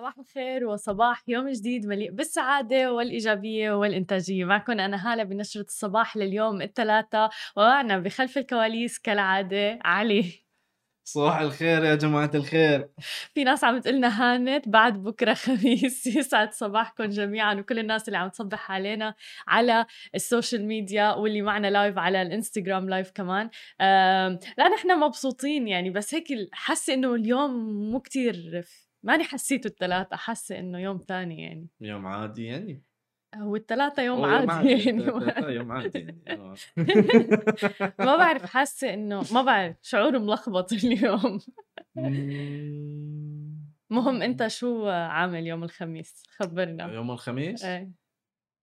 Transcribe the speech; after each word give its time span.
صباح 0.00 0.18
الخير 0.18 0.66
وصباح 0.66 1.22
يوم 1.28 1.48
جديد 1.48 1.86
مليء 1.86 2.10
بالسعادة 2.10 2.92
والإيجابية 2.92 3.72
والإنتاجية. 3.72 4.44
معكم 4.44 4.72
أنا 4.72 5.12
هالة 5.12 5.22
بنشرة 5.22 5.62
الصباح 5.62 6.16
لليوم 6.16 6.62
الثلاثاء 6.62 7.30
ومعنا 7.56 7.98
بخلف 7.98 8.38
الكواليس 8.38 8.98
كالعادة 8.98 9.78
علي. 9.84 10.24
صباح 11.04 11.40
الخير 11.40 11.84
يا 11.84 11.94
جماعة 11.94 12.30
الخير. 12.34 12.88
في 13.34 13.44
ناس 13.44 13.64
عم 13.64 13.78
تقلنا 13.78 14.08
هانت 14.22 14.68
بعد 14.68 15.02
بكرة 15.02 15.34
خميس. 15.34 16.06
يسعد 16.16 16.52
صباحكم 16.52 17.04
جميعا 17.04 17.54
وكل 17.54 17.78
الناس 17.78 18.08
اللي 18.08 18.18
عم 18.18 18.28
تصبح 18.28 18.70
علينا 18.70 19.14
على 19.48 19.86
ال 20.14 20.21
social 20.21 20.66
media 20.66 21.14
واللي 21.14 21.42
معنا 21.42 21.70
live 21.70 21.98
على 21.98 22.22
الإنستغرام 22.22 22.88
live 22.90 23.10
كمان. 23.10 23.50
لا 24.58 24.68
نحن 24.74 25.00
مبسوطين 25.00 25.68
يعني 25.68 25.90
بس 25.90 26.14
هيك 26.14 26.26
حاسة 26.52 26.94
إنه 26.94 27.14
اليوم 27.14 27.50
مو 27.90 28.00
كتير 28.00 28.64
ماني 29.02 29.24
حسيته 29.24 29.68
الثلاثة 29.68 30.16
حاسة 30.16 30.58
إنه 30.58 30.78
يوم 30.78 30.98
ثاني 30.98 31.42
يعني. 31.42 31.68
يوم 31.80 32.06
عادي 32.06 32.44
يعني. 32.44 32.82
هو 33.34 33.56
الثلاثة 33.56 34.02
يوم 34.02 34.24
عادي 34.24 34.70
يعني 34.70 35.04
يوم 35.54 35.72
عادي 35.72 35.98
يعني 35.98 36.22
آه. 36.28 36.54
ما 37.98 38.16
بعرف 38.16 38.44
حاسة 38.44 38.94
إنه 38.94 39.22
ما 39.32 39.42
بعرف 39.42 39.76
شعور 39.82 40.18
ملخبط 40.18 40.72
اليوم. 40.84 41.40
مهم 43.90 44.22
أنت 44.22 44.46
شو 44.46 44.88
عامل 44.88 45.46
يوم 45.46 45.64
الخميس؟ 45.64 46.22
خبرنا. 46.36 46.92
يوم 46.92 47.10
الخميس؟ 47.10 47.64
إيه. 47.64 47.92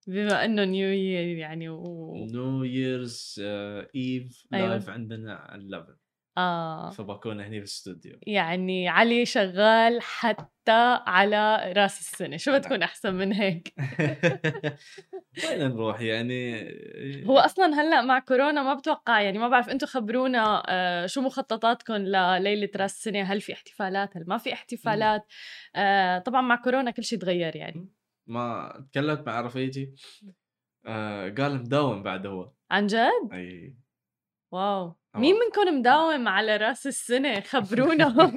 بما 0.07 0.45
إنه 0.45 0.63
نيو 0.63 0.87
يير 0.87 1.37
يعني 1.37 1.69
و... 1.69 2.13
نيو 2.15 2.63
ييرز 2.63 3.41
Eve 3.95 4.47
live 4.51 4.89
عندنا 4.89 5.35
على 5.35 5.77
11 5.77 5.95
آه. 6.37 6.89
فبكون 6.89 7.39
هني 7.41 7.49
في 7.49 7.57
الاستوديو. 7.57 8.19
يعني 8.27 8.87
علي 8.87 9.25
شغال 9.25 10.01
حتى 10.01 10.99
على 11.07 11.73
رأس 11.77 11.99
السنة. 11.99 12.37
شو 12.37 12.57
بتكون 12.57 12.83
أحسن 12.83 13.13
من 13.13 13.33
هيك؟ 13.33 13.73
وين 15.49 15.59
نروح؟ 15.59 16.01
يعني 16.01 16.67
هو 17.25 17.37
أصلا 17.37 17.81
هلأ 17.81 18.01
مع 18.01 18.19
كورونا 18.19 18.63
ما 18.63 18.73
بتوقع 18.73 19.21
يعني 19.21 19.37
ما 19.37 19.47
بعرف 19.47 19.69
أنتم 19.69 19.87
خبرونا 19.87 20.63
آه، 20.69 21.05
شو 21.05 21.21
مخططاتكم 21.21 21.93
لليلة 21.93 22.69
رأس 22.75 22.97
السنة؟ 22.97 23.21
هل 23.21 23.41
في 23.41 23.53
احتفالات؟ 23.53 24.17
هل 24.17 24.23
ما 24.27 24.37
في 24.37 24.53
احتفالات؟ 24.53 25.25
آه، 25.75 26.19
طبعا 26.19 26.41
مع 26.41 26.55
كورونا 26.55 26.91
كل 26.91 27.03
شيء 27.03 27.19
تغير 27.19 27.55
يعني. 27.55 27.89
ما 28.27 28.73
تكلمت 28.91 29.27
مع 29.27 29.41
رفيجي 29.41 29.95
آه، 30.85 31.29
قال 31.29 31.55
مداوم 31.55 32.03
بعد 32.03 32.25
هو. 32.25 32.51
عن 32.71 32.87
جد؟ 32.87 33.33
أي. 33.33 33.77
واو. 34.51 34.95
مين 35.17 35.35
منكم 35.35 35.79
مداوم 35.79 36.27
على 36.27 36.57
رأس 36.57 36.87
السنة؟ 36.87 37.39
خبرونا. 37.51 38.31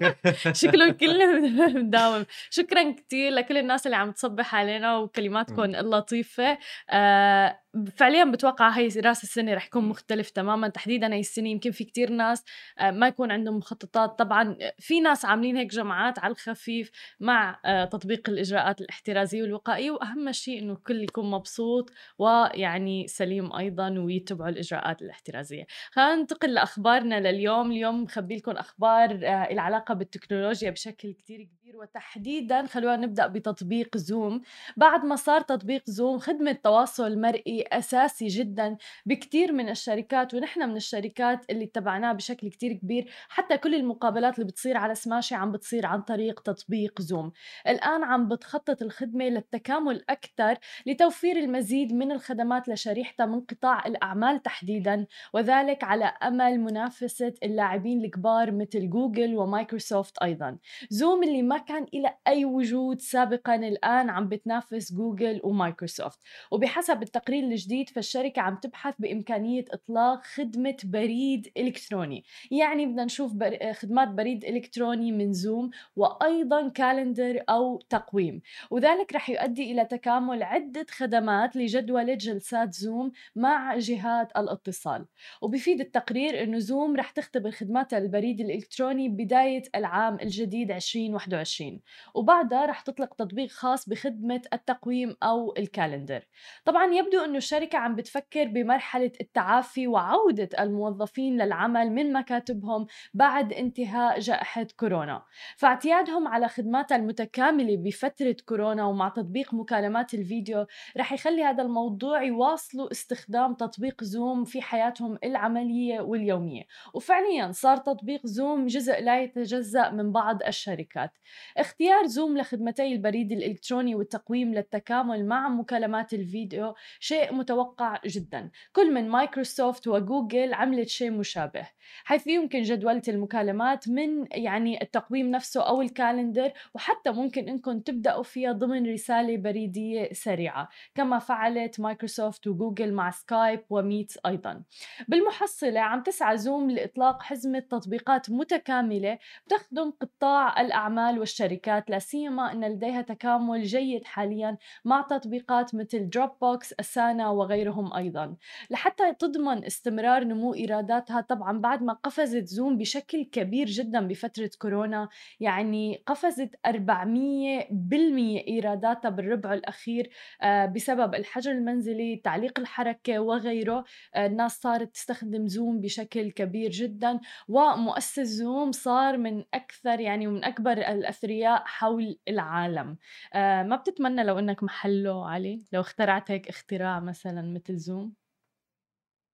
شكلهم 0.52 0.90
كلهم 0.90 1.74
مداوم. 1.76 2.24
شكرا 2.50 2.92
كتير 2.92 3.32
لكل 3.32 3.58
الناس 3.58 3.86
اللي 3.86 3.96
عم 3.96 4.12
تصبح 4.12 4.54
علينا 4.54 4.96
وكلماتكم 4.96 5.62
اللطيفة. 5.62 6.58
آه 6.90 7.60
فعليا 7.96 8.24
بتوقع 8.24 8.68
هي 8.68 8.88
رأس 8.88 9.24
السنة 9.24 9.54
رح 9.54 9.66
يكون 9.66 9.84
مختلف 9.84 10.30
تماما. 10.30 10.68
تحديدا 10.68 11.14
هي 11.14 11.20
السنة 11.20 11.48
يمكن 11.48 11.70
في 11.70 11.84
كتير 11.84 12.10
ناس 12.10 12.44
آه، 12.78 12.90
ما 12.90 13.08
يكون 13.08 13.30
عندهم 13.30 13.56
مخططات. 13.56 14.18
طبعا 14.18 14.56
آه، 14.60 14.74
في 14.78 15.00
ناس 15.00 15.24
عاملين 15.24 15.56
هيك 15.56 15.70
جماعات 15.70 16.18
على 16.18 16.32
الخفيف 16.32 16.90
مع 17.20 17.60
آه، 17.64 17.84
تطبيق 17.84 18.30
الإجراءات 18.30 18.80
الاحترازية 18.80 19.42
والوقائية. 19.42 19.90
وأهم 19.90 20.32
شيء 20.32 20.62
إنه 20.62 20.72
الكل 20.72 21.02
يكون 21.02 21.30
مبسوط 21.30 21.90
ويعني 22.18 23.06
سليم 23.08 23.52
أيضا 23.52 23.90
ويتبعوا 23.98 24.50
الإجراءات 24.50 25.02
الاحترازية. 25.02 25.66
خلينا 25.92 26.14
ننتقل 26.14 26.54
لأخبارنا 26.54 27.20
لليوم. 27.20 27.70
اليوم 27.72 28.02
مخبي 28.02 28.36
لكم 28.36 28.52
أخبار 28.52 29.10
العلاقه 29.50 29.94
بالتكنولوجيا 29.94 30.70
بشكل 30.70 31.12
كتير 31.12 31.42
كبير. 31.42 31.76
وتحديدا 31.76 32.66
خلونا 32.66 32.96
نبدأ 32.96 33.26
بتطبيق 33.26 33.96
زوم. 33.96 34.42
بعد 34.76 35.04
ما 35.04 35.16
صار 35.16 35.40
تطبيق 35.40 35.82
زوم 35.86 36.18
خدمة 36.18 36.52
تواصل 36.52 37.20
مرئي 37.20 37.59
أساسي 37.62 38.26
جدا 38.26 38.76
بكثير 39.06 39.52
من 39.52 39.68
الشركات 39.68 40.34
ونحن 40.34 40.68
من 40.68 40.76
الشركات 40.76 41.50
اللي 41.50 41.64
اتبعناه 41.64 42.12
بشكل 42.12 42.48
كتير 42.50 42.72
كبير. 42.72 43.10
حتى 43.28 43.58
كل 43.58 43.74
المقابلات 43.74 44.34
اللي 44.34 44.46
بتصير 44.46 44.76
على 44.76 44.94
سماشي 44.94 45.34
عم 45.34 45.52
بتصير 45.52 45.86
عن 45.86 46.02
طريق 46.02 46.40
تطبيق 46.40 47.00
زوم 47.00 47.32
الآن 47.68 48.04
عم 48.04 48.28
بتخطط 48.28 48.82
الخدمة 48.82 49.24
للتكامل 49.24 50.04
أكثر 50.10 50.58
لتوفير 50.86 51.36
المزيد 51.36 51.92
من 51.92 52.12
الخدمات 52.12 52.68
لشريحتها 52.68 53.26
من 53.26 53.40
قطاع 53.40 53.86
الأعمال 53.86 54.42
تحديدا 54.42 55.06
وذلك 55.34 55.84
على 55.84 56.04
أمل 56.04 56.60
منافسة 56.60 57.34
اللاعبين 57.42 58.04
الكبار 58.04 58.52
مثل 58.52 58.90
جوجل 58.90 59.36
ومايكروسوفت 59.36 60.18
أيضا. 60.18 60.58
زوم 60.90 61.22
اللي 61.22 61.42
ما 61.42 61.58
كان 61.58 61.86
إلى 61.94 62.14
أي 62.26 62.44
وجود 62.44 63.00
سابقا 63.00 63.54
الآن 63.54 64.10
عم 64.10 64.28
بتنافس 64.28 64.92
جوجل 64.92 65.40
ومايكروسوفت. 65.44 66.18
وبحسب 66.50 67.02
التقرير 67.02 67.44
الجديد 67.52 67.88
فالشركة 67.88 68.42
عم 68.42 68.56
تبحث 68.56 68.94
بإمكانية 68.98 69.64
إطلاق 69.70 70.22
خدمة 70.24 70.76
بريد 70.84 71.52
إلكتروني. 71.56 72.24
يعني 72.50 72.86
بدنا 72.86 73.04
نشوف 73.04 73.32
بر... 73.34 73.72
خدمات 73.72 74.08
بريد 74.08 74.44
إلكتروني 74.44 75.12
من 75.12 75.32
زوم 75.32 75.70
وأيضا 75.96 76.68
calendar 76.68 77.44
أو 77.48 77.80
تقويم. 77.88 78.40
وذلك 78.70 79.12
رح 79.14 79.30
يؤدي 79.30 79.72
إلى 79.72 79.84
تكامل 79.84 80.42
عدة 80.42 80.86
خدمات 80.90 81.56
لجدولة 81.56 82.14
جلسات 82.14 82.74
زوم 82.74 83.12
مع 83.36 83.78
جهات 83.78 84.32
الاتصال. 84.36 85.06
وبفيد 85.42 85.80
التقرير 85.80 86.42
أنه 86.42 86.58
زوم 86.58 86.96
رح 86.96 87.10
تختبر 87.10 87.50
خدمات 87.50 87.94
البريد 87.94 88.40
الإلكتروني 88.40 89.08
بداية 89.08 89.62
العام 89.74 90.18
الجديد 90.22 90.70
2021 90.70 91.80
وبعدها 92.14 92.66
رح 92.66 92.80
تطلق 92.80 93.14
تطبيق 93.14 93.50
خاص 93.50 93.88
بخدمة 93.88 94.42
التقويم 94.52 95.16
أو 95.22 95.54
ال 95.58 95.65
calendar. 95.65 96.26
طبعا 96.64 96.94
يبدو 96.94 97.24
أنه 97.24 97.36
الشركة 97.40 97.78
عم 97.78 97.94
بتفكر 97.94 98.44
بمرحلة 98.44 99.12
التعافي 99.20 99.86
وعودة 99.86 100.48
الموظفين 100.60 101.42
للعمل 101.42 101.92
من 101.92 102.12
مكاتبهم 102.12 102.86
بعد 103.14 103.52
انتهاء 103.52 104.18
جائحة 104.18 104.66
كورونا. 104.76 105.22
فاعتيادهم 105.56 106.28
على 106.28 106.48
خدماتها 106.48 106.96
المتكاملة 106.96 107.76
بفترة 107.76 108.36
كورونا 108.46 108.84
ومع 108.84 109.08
تطبيق 109.08 109.54
مكالمات 109.54 110.14
الفيديو 110.14 110.66
رح 110.96 111.12
يخلي 111.12 111.44
هذا 111.44 111.62
الموضوع 111.62 112.22
يواصلوا 112.22 112.90
استخدام 112.90 113.54
تطبيق 113.54 114.04
زوم 114.04 114.44
في 114.44 114.62
حياتهم 114.62 115.18
العملية 115.24 116.00
واليومية. 116.00 116.62
وفعليا 116.94 117.52
صار 117.52 117.76
تطبيق 117.76 118.26
زوم 118.26 118.66
جزء 118.66 119.00
لا 119.00 119.22
يتجزأ 119.22 119.90
من 119.90 120.12
بعض 120.12 120.42
الشركات. 120.42 121.10
اختيار 121.56 122.06
زوم 122.06 122.38
لخدمتي 122.38 122.92
البريد 122.92 123.32
الإلكتروني 123.32 123.94
والتقويم 123.94 124.54
للتكامل 124.54 125.26
مع 125.26 125.48
مكالمات 125.48 126.14
الفيديو 126.14 126.74
شيء 127.00 127.29
متوقع 127.32 128.00
جدا. 128.06 128.50
كل 128.72 128.94
من 128.94 129.08
مايكروسوفت 129.08 129.86
وجوجل 129.88 130.54
عملت 130.54 130.88
شيء 130.88 131.10
مشابه. 131.10 131.66
حيث 132.04 132.26
يمكن 132.26 132.62
جدولة 132.62 133.02
المكالمات 133.08 133.88
من 133.88 134.26
يعني 134.32 134.82
التقويم 134.82 135.30
نفسه 135.30 135.62
أو 135.62 135.82
ال 135.82 135.90
calendar 135.90 136.52
وحتى 136.74 137.10
ممكن 137.10 137.48
إنكم 137.48 137.80
تبدأوا 137.80 138.22
فيها 138.22 138.52
ضمن 138.52 138.92
رسالة 138.92 139.36
بريدية 139.36 140.12
سريعة 140.12 140.68
كما 140.94 141.18
فعلت 141.18 141.80
مايكروسوفت 141.80 142.46
وجوجل 142.46 142.92
مع 142.92 143.10
سكايب 143.10 143.64
وميت 143.70 144.12
أيضا. 144.26 144.62
بالمحصلة 145.08 145.80
عم 145.80 146.02
تسعى 146.02 146.38
زوم 146.38 146.70
لإطلاق 146.70 147.22
حزمة 147.22 147.58
تطبيقات 147.58 148.30
متكاملة 148.30 149.18
تخدم 149.48 149.90
قطاع 149.90 150.60
الأعمال 150.60 151.18
والشركات 151.18 151.90
لا 151.90 151.98
سيما 151.98 152.52
أن 152.52 152.64
لديها 152.64 153.02
تكامل 153.02 153.62
جيد 153.62 154.04
حاليا 154.04 154.56
مع 154.84 155.02
تطبيقات 155.02 155.74
مثل 155.74 156.10
دروب 156.10 156.30
بوكس 156.40 156.74
أسانا 156.80 157.30
وغيرهم 157.30 157.94
أيضا. 157.94 158.36
لحتى 158.70 159.14
تضمن 159.14 159.64
استمرار 159.64 160.24
نمو 160.24 160.54
إيراداتها 160.54 161.20
طبعا 161.20 161.58
بعد 161.58 161.79
ما 161.82 161.92
قفزت 161.92 162.46
زوم 162.46 162.78
بشكل 162.78 163.24
كبير 163.24 163.66
جدا 163.66 164.00
بفترة 164.08 164.50
كورونا 164.58 165.08
يعني 165.40 166.02
قفزت 166.06 166.54
400% 166.66 168.48
إيراداتها 168.48 169.08
بالربع 169.08 169.54
الأخير 169.54 170.10
آه، 170.42 170.66
بسبب 170.66 171.14
الحجر 171.14 171.50
المنزلي 171.52 172.16
تعليق 172.16 172.58
الحركة 172.58 173.18
وغيره. 173.18 173.84
آه، 174.14 174.26
الناس 174.26 174.60
صارت 174.60 174.94
تستخدم 174.94 175.46
زوم 175.46 175.80
بشكل 175.80 176.30
كبير 176.30 176.70
جدا 176.70 177.20
ومؤسس 177.48 178.20
زوم 178.20 178.72
صار 178.72 179.16
من 179.18 179.44
أكثر 179.54 180.00
يعني 180.00 180.26
ومن 180.26 180.44
أكبر 180.44 180.72
الأثرياء 180.72 181.62
حول 181.66 182.18
العالم. 182.28 182.98
آه، 183.34 183.62
ما 183.62 183.76
بتتمنى 183.76 184.24
لو 184.24 184.38
أنك 184.38 184.62
محله 184.62 185.28
علي؟ 185.30 185.64
لو 185.72 185.80
اخترعت 185.80 186.30
هيك 186.30 186.48
اختراع 186.48 187.00
مثلا 187.00 187.42
مثل 187.42 187.76
زوم 187.76 188.19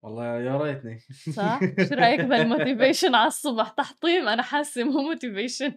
والله 0.06 0.24
يا 0.40 0.56
ريتني. 0.56 0.98
صح؟ 1.32 1.60
شو 1.88 1.94
رأيك 1.94 2.20
بال 2.20 2.36
motivation 2.36 3.14
على 3.14 3.26
الصبح؟ 3.26 3.68
تحطيم 3.68 4.28
أنا 4.28 4.42
حاسة 4.42 4.84
مو 4.84 5.02
motivation 5.02 5.72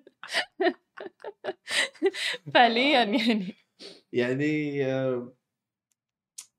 فعليا 2.53 3.03
يعني. 3.03 3.55
يعني 4.13 4.85
آه، 4.85 5.33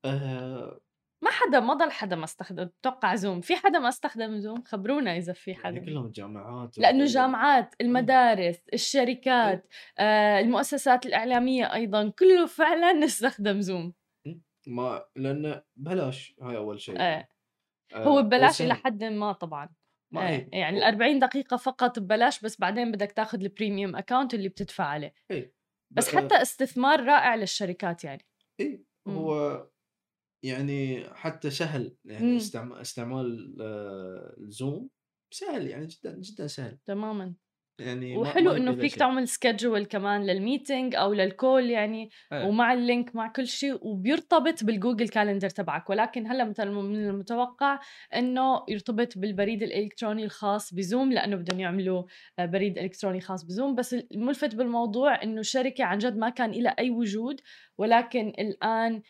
آه، 0.04 0.80
ما 1.24 1.30
حدا 1.30 1.60
ما 1.60 1.74
ضل 1.74 1.90
حدا 1.90 2.16
ما 2.16 2.24
استخدم 2.24 2.64
بتوقع 2.64 3.14
زوم 3.14 3.40
في 3.40 3.56
حدا 3.56 3.78
ما 3.78 3.88
استخدم 3.88 4.38
زوم 4.38 4.62
خبرونا 4.62 5.16
إذا 5.16 5.32
في 5.32 5.50
يعني 5.50 5.62
حدا. 5.64 5.84
كلهم 5.84 6.06
الجامعات 6.06 6.78
لأنه 6.78 7.02
الجامعات 7.02 7.74
المدارس 7.80 8.58
الشركات 8.72 9.68
آه 9.98 10.40
المؤسسات 10.40 11.06
الإعلامية 11.06 11.74
أيضا 11.74 12.08
كله 12.18 12.46
فعلا 12.46 12.92
نستخدم 12.92 13.60
زوم 13.60 13.92
ما 14.66 15.04
لأنه 15.16 15.62
بلاش 15.76 16.34
هاي 16.42 16.56
أول 16.56 16.80
شيء. 16.80 17.00
آه. 17.00 17.28
آه، 17.94 18.04
هو 18.04 18.22
ببلاش 18.22 18.62
إلى. 18.62 18.74
حد 18.74 19.04
ما 19.04 19.32
طبعا 19.32 19.68
ما 20.12 20.26
آه. 20.26 20.28
إيه. 20.28 20.48
يعني 20.52 20.78
ال 20.78 20.82
40 20.82 21.18
دقيقة 21.18 21.56
فقط 21.56 21.98
ببلاش 21.98 22.40
بس 22.40 22.60
بعدين 22.60 22.92
بدك 22.92 23.12
تاخذ 23.12 23.40
ال 23.40 23.47
premium 23.47 23.96
account 23.96 24.34
اللي 24.34 24.48
بتدفع 24.48 24.84
عليه 24.84 25.14
إيه. 25.30 25.54
بس 25.90 26.16
حتى 26.16 26.42
استثمار 26.42 27.04
رائع 27.04 27.34
للشركات 27.34 28.04
يعني 28.04 28.26
اي 28.60 28.84
مم. 29.06 29.14
هو 29.14 29.66
يعني 30.44 31.04
حتى 31.14 31.50
سهل. 31.50 31.96
يعني 32.04 32.36
استعمال 32.36 32.78
استعمال 32.80 33.56
آه، 33.60 34.34
الزوم 34.38 34.90
سهل 35.34 35.66
يعني 35.66 35.86
جدا 35.86 36.18
جدا 36.18 36.46
سهل 36.46 36.78
تماما 36.86 37.34
يعني 37.80 38.16
وحلو 38.16 38.50
إنه 38.50 38.74
فيك 38.74 38.90
شيء. 38.90 38.98
تعمل 38.98 39.28
schedule 39.28 39.84
كمان 39.84 40.26
لل 40.26 40.41
meeting 40.41 40.94
أو 40.94 41.12
لل 41.12 41.32
call 41.32 41.70
يعني 41.70 42.10
إيه. 42.32 42.44
ومع 42.44 42.72
ال 42.72 42.81
link 42.81 43.16
مع 43.16 43.28
كل 43.28 43.46
شيء 43.46 43.78
وبيرتبط 43.82 44.64
بال 44.64 44.75
Google 44.75 45.08
Calendar 45.08 45.50
تبعك 45.50 45.90
ولكن 45.90 46.26
هلأ 46.26 46.44
مثلا 46.44 46.70
من 46.70 47.08
المتوقع 47.08 47.80
إنه 48.16 48.62
يرتبط 48.68 49.18
بالبريد 49.18 49.62
الإلكتروني 49.62 50.24
الخاص 50.24 50.74
بزوم 50.74 51.12
لأنه 51.12 51.36
بدهم 51.36 51.60
يعملوا 51.60 52.02
آه، 52.38 52.46
بريد 52.46 52.78
إلكتروني 52.78 53.20
خاص 53.20 53.44
بزوم 53.44 53.74
بس 53.74 53.94
الملفت 53.94 54.54
بالموضوع 54.54 55.22
إنه 55.22 55.40
الشركة 55.40 55.84
عن 55.84 55.98
جد 55.98 56.16
ما 56.16 56.28
كان 56.28 56.50
لها 56.50 56.76
أي 56.78 56.90
وجود 56.90 57.40
ولكن 57.78 58.32
الآن 58.38 59.02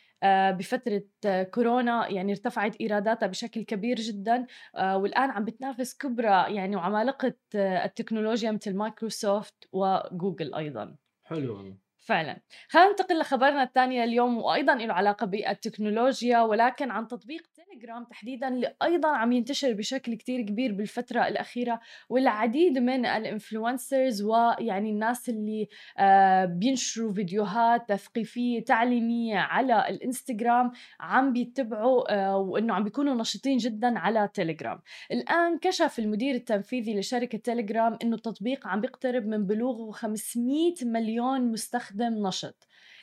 بفترة 0.50 1.02
آه، 1.26 1.42
كورونا 1.42 2.08
يعني 2.08 2.32
ارتفعت 2.32 2.76
إيراداتها 2.80 3.26
بشكل 3.26 3.62
كبير 3.62 3.96
جدا. 3.96 4.46
آه، 4.76 4.96
والآن 4.96 5.30
عم 5.30 5.44
بتنافس 5.44 5.96
كبرى 5.96 6.54
يعني 6.54 6.76
وعمالقة 6.76 7.34
التكنولوجيا 7.54 8.50
مثل 8.50 8.76
مايكروسوفت 8.76 9.68
وجوجل 9.72 10.54
أيضا. 10.54 10.96
حلو 11.24 11.56
والله. 11.56 11.89
فعلا. 12.10 12.40
خلينا 12.68 12.88
ننتقل 12.88 13.18
لخبرنا 13.18 13.62
الثاني 13.62 14.04
اليوم 14.04 14.38
وأيضا 14.38 14.74
له 14.74 14.94
علاقة 14.94 15.26
بالتكنولوجيا 15.26 16.40
ولكن 16.40 16.90
عن 16.90 17.08
تطبيق 17.08 17.42
تيليجرام 17.54 18.04
تحديدا 18.04 18.48
اللي 18.48 18.74
أيضا 18.82 19.08
عم 19.08 19.32
ينتشر 19.32 19.72
بشكل 19.72 20.14
كتير 20.14 20.42
كبير 20.42 20.72
بالفترة 20.72 21.28
الأخيرة 21.28 21.80
والعديد 22.08 22.78
من 22.78 23.06
ال 23.06 23.16
influencers 23.16 24.22
ويعني 24.22 24.90
الناس 24.90 25.28
اللي 25.28 25.68
آه، 25.98 26.44
بينشروا 26.44 27.12
فيديوهات 27.12 27.88
تثقيفية 27.88 28.64
تعليمية 28.64 29.38
على 29.38 29.88
الإنستغرام 29.88 30.72
عم 31.00 31.32
بيتبعوا 31.32 32.14
آه، 32.14 32.36
وإنه 32.36 32.74
عم 32.74 32.84
بيكونوا 32.84 33.14
نشيطين 33.14 33.56
جدا 33.56 33.98
على 33.98 34.28
تيليجرام 34.34 34.80
الآن 35.12 35.58
كشف 35.58 35.98
المدير 35.98 36.34
التنفيذي 36.34 36.98
لشركة 36.98 37.38
تيليجرام 37.38 37.98
أنه 38.02 38.16
التطبيق 38.16 38.66
عم 38.66 38.80
بيقترب 38.80 39.26
من 39.26 39.46
بلوغه 39.46 39.90
500 39.90 40.74
مليون 40.82 41.52
مستخدم 41.52 41.99
نشط 42.27 42.55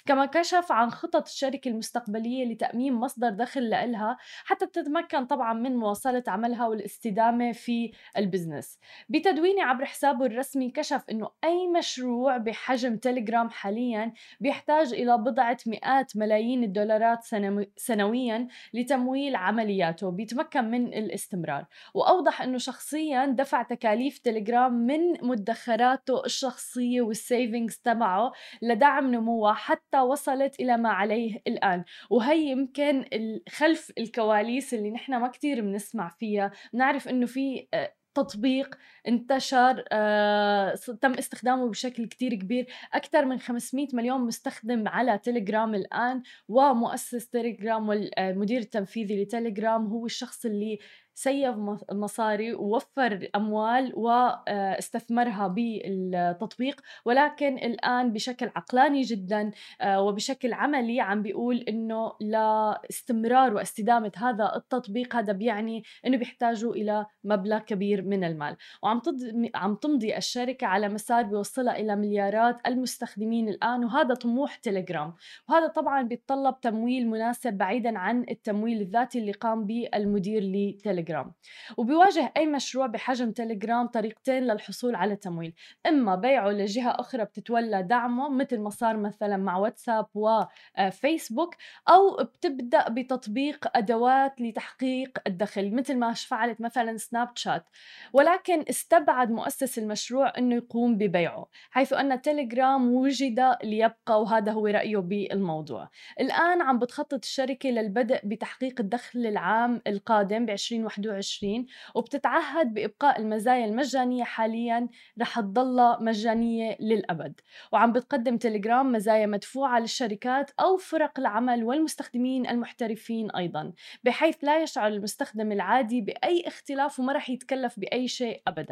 كما 0.07 0.25
كشف 0.25 0.71
عن 0.71 0.89
خطط 0.91 1.25
الشركة 1.27 1.69
المستقبلية 1.69 2.45
لتأمين 2.45 2.93
مصدر 2.93 3.29
دخل 3.29 3.69
لإلها 3.69 4.17
حتى 4.45 4.65
تتمكن 4.67 5.25
طبعا 5.25 5.53
من 5.53 5.75
مواصلة 5.75 6.23
عملها 6.27 6.67
والاستدامة 6.67 7.51
في 7.51 7.91
ال 8.17 8.24
business. 8.24 8.79
بتدوينه 9.09 9.63
عبر 9.63 9.85
حسابه 9.85 10.25
الرسمي 10.25 10.71
كشف 10.71 11.03
أنه 11.11 11.29
أي 11.43 11.67
مشروع 11.67 12.37
بحجم 12.37 12.97
تيليجرام 12.97 13.49
حاليا 13.49 14.13
بيحتاج 14.39 14.93
إلى 14.93 15.17
بضعة 15.17 15.57
مئات 15.67 16.17
ملايين 16.17 16.63
الدولارات 16.63 17.23
سنو- 17.23 17.65
سنويا 17.77 18.47
لتمويل 18.73 19.35
عملياته 19.35 20.11
بيتمكن 20.11 20.63
من 20.71 20.87
الاستمرار. 20.93 21.65
وأوضح 21.93 22.41
أنه 22.41 22.57
شخصيا 22.57 23.25
دفع 23.25 23.63
تكاليف 23.63 24.17
تليجرام 24.19 24.73
من 24.73 24.99
مدخراته 25.27 26.25
الشخصية 26.25 27.01
وال 27.01 27.18
savings 27.18 27.75
تبعه 27.77 28.31
لدعم 28.61 29.11
نموها 29.11 29.53
حتى 29.53 29.96
وصلت 30.03 30.59
إلى 30.59 30.77
ما 30.77 30.89
عليه 30.89 31.41
الآن. 31.47 31.83
وهي 32.09 32.45
يمكن 32.51 33.05
خلف 33.49 33.91
الكواليس 33.97 34.73
اللي 34.73 34.91
نحن 34.91 35.15
ما 35.15 35.27
كتير 35.27 35.61
بنسمع 35.61 36.09
فيها. 36.09 36.51
نعرف 36.73 37.07
أنه 37.07 37.25
في 37.25 37.67
آه، 37.73 37.93
تطبيق 38.15 38.77
انتشر 39.07 39.83
آه، 39.91 40.73
تم 41.01 41.13
استخدامه 41.13 41.69
بشكل 41.69 42.05
كتير 42.05 42.33
كبير. 42.35 42.67
أكثر 42.93 43.25
من 43.25 43.39
500 43.39 43.87
مليون 43.93 44.21
مستخدم 44.21 44.87
على 44.87 45.17
تليجرام 45.17 45.75
الآن 45.75 46.21
ومؤسس 46.47 47.29
تليجرام 47.29 47.89
والمدير 47.89 48.59
التنفيذي 48.61 49.23
لتليجرام 49.23 49.85
هو 49.87 50.05
الشخص 50.05 50.45
اللي 50.45 50.79
سيف 51.13 51.55
مص- 51.55 51.83
مصاري 51.91 52.53
ووفر 52.53 53.29
أموال 53.35 53.93
واستثمرها 53.95 55.47
بالتطبيق. 55.47 56.81
ولكن 57.05 57.57
الآن 57.57 58.13
بشكل 58.13 58.49
عقلاني 58.55 59.01
جدا 59.01 59.51
آه، 59.81 60.01
وبشكل 60.01 60.53
عملي 60.53 61.01
عم 61.01 61.21
بيقول 61.21 61.57
إنه 61.57 62.11
لاستمرار 62.21 63.53
واستدامة 63.53 64.11
هذا 64.17 64.51
التطبيق 64.55 65.15
هذا 65.15 65.33
بيعني 65.33 65.83
إنه 66.05 66.17
بيحتاجوا 66.17 66.73
إلى 66.75 67.05
مبلغ 67.23 67.59
كبير 67.59 68.01
من 68.01 68.23
المال. 68.23 68.55
وعم 68.83 68.96
تض... 68.99 69.49
عم 69.55 69.75
تمضي 69.75 70.17
الشركة 70.17 70.67
على 70.67 70.89
مسار 70.89 71.23
بيوصلها 71.23 71.79
إلى 71.79 71.95
مليارات 71.95 72.67
المستخدمين 72.67 73.49
الآن 73.49 73.85
وهذا 73.85 74.13
طموح 74.13 74.55
تليجرام. 74.55 75.13
وهذا 75.49 75.67
طبعا 75.67 76.01
بيتطلب 76.01 76.59
تمويل 76.59 77.07
مناسب 77.07 77.53
بعيدا 77.53 77.99
عن 77.99 78.25
التمويل 78.29 78.81
الذاتي 78.81 79.19
اللي 79.19 79.31
قام 79.31 79.65
به 79.65 79.89
المدير 79.95 80.43
لتليجرام. 80.43 81.33
وبيواجه 81.77 82.33
أي 82.37 82.45
مشروع 82.45 82.87
بحجم 82.87 83.31
تليجرام 83.31 83.87
طريقتين 83.87 84.43
للحصول 84.43 84.95
على 84.95 85.15
تمويل 85.15 85.53
إما 85.87 86.15
بيعه 86.15 86.49
لجهة 86.49 86.89
أخرى 86.89 87.25
بتتولى 87.25 87.83
دعمه 87.83 88.29
مثل 88.29 88.59
ما 88.59 88.69
صار 88.69 88.97
مثلا 88.97 89.37
مع 89.37 89.57
واتساب 89.57 90.05
وفيسبوك 90.13 91.55
أو 91.89 92.23
بتبدأ 92.23 92.89
بتطبيق 92.89 93.77
أدوات 93.77 94.41
لتحقيق 94.41 95.17
الدخل 95.27 95.75
مثل 95.75 95.97
ما 95.97 96.13
فعلت 96.13 96.61
مثلا 96.61 96.97
سناب 96.97 97.29
شات. 97.35 97.65
ولكن 98.13 98.65
استبعد 98.91 99.31
مؤسس 99.31 99.79
المشروع 99.79 100.33
أنه 100.37 100.55
يقوم 100.55 100.97
ببيعه 100.97 101.47
حيث 101.71 101.93
أن 101.93 102.21
تليجرام 102.21 102.93
وجد 102.93 103.55
ليبقى 103.63 104.21
وهذا 104.21 104.51
هو 104.51 104.67
رأيه 104.67 104.97
بالموضوع. 104.97 105.89
الآن 106.19 106.61
عم 106.61 106.79
بتخطط 106.79 107.23
الشركة 107.23 107.69
للبدء 107.69 108.19
بتحقيق 108.23 108.79
الدخل 108.79 109.25
العام 109.25 109.81
القادم 109.87 110.45
ب 110.45 110.49
2021 110.49 111.65
وبتتعهد 111.95 112.73
بإبقاء 112.73 113.19
المزايا 113.19 113.65
المجانية 113.65 114.23
حاليا 114.23 114.87
رح 115.21 115.39
تضلها 115.39 115.97
مجانية 116.01 116.77
للأبد. 116.79 117.41
وعم 117.71 117.91
بتقدم 117.91 118.37
تليجرام 118.37 118.91
مزايا 118.91 119.25
مدفوعة 119.25 119.79
للشركات 119.79 120.51
أو 120.59 120.77
فرق 120.77 121.19
العمل 121.19 121.63
والمستخدمين 121.63 122.49
المحترفين 122.49 123.31
أيضا 123.31 123.73
بحيث 124.03 124.37
لا 124.43 124.61
يشعر 124.63 124.87
المستخدم 124.87 125.51
العادي 125.51 126.01
بأي 126.01 126.43
اختلاف 126.47 126.99
وما 126.99 127.13
رح 127.13 127.29
يتكلف 127.29 127.79
بأي 127.79 128.07
شيء 128.07 128.41
أبدا. 128.47 128.66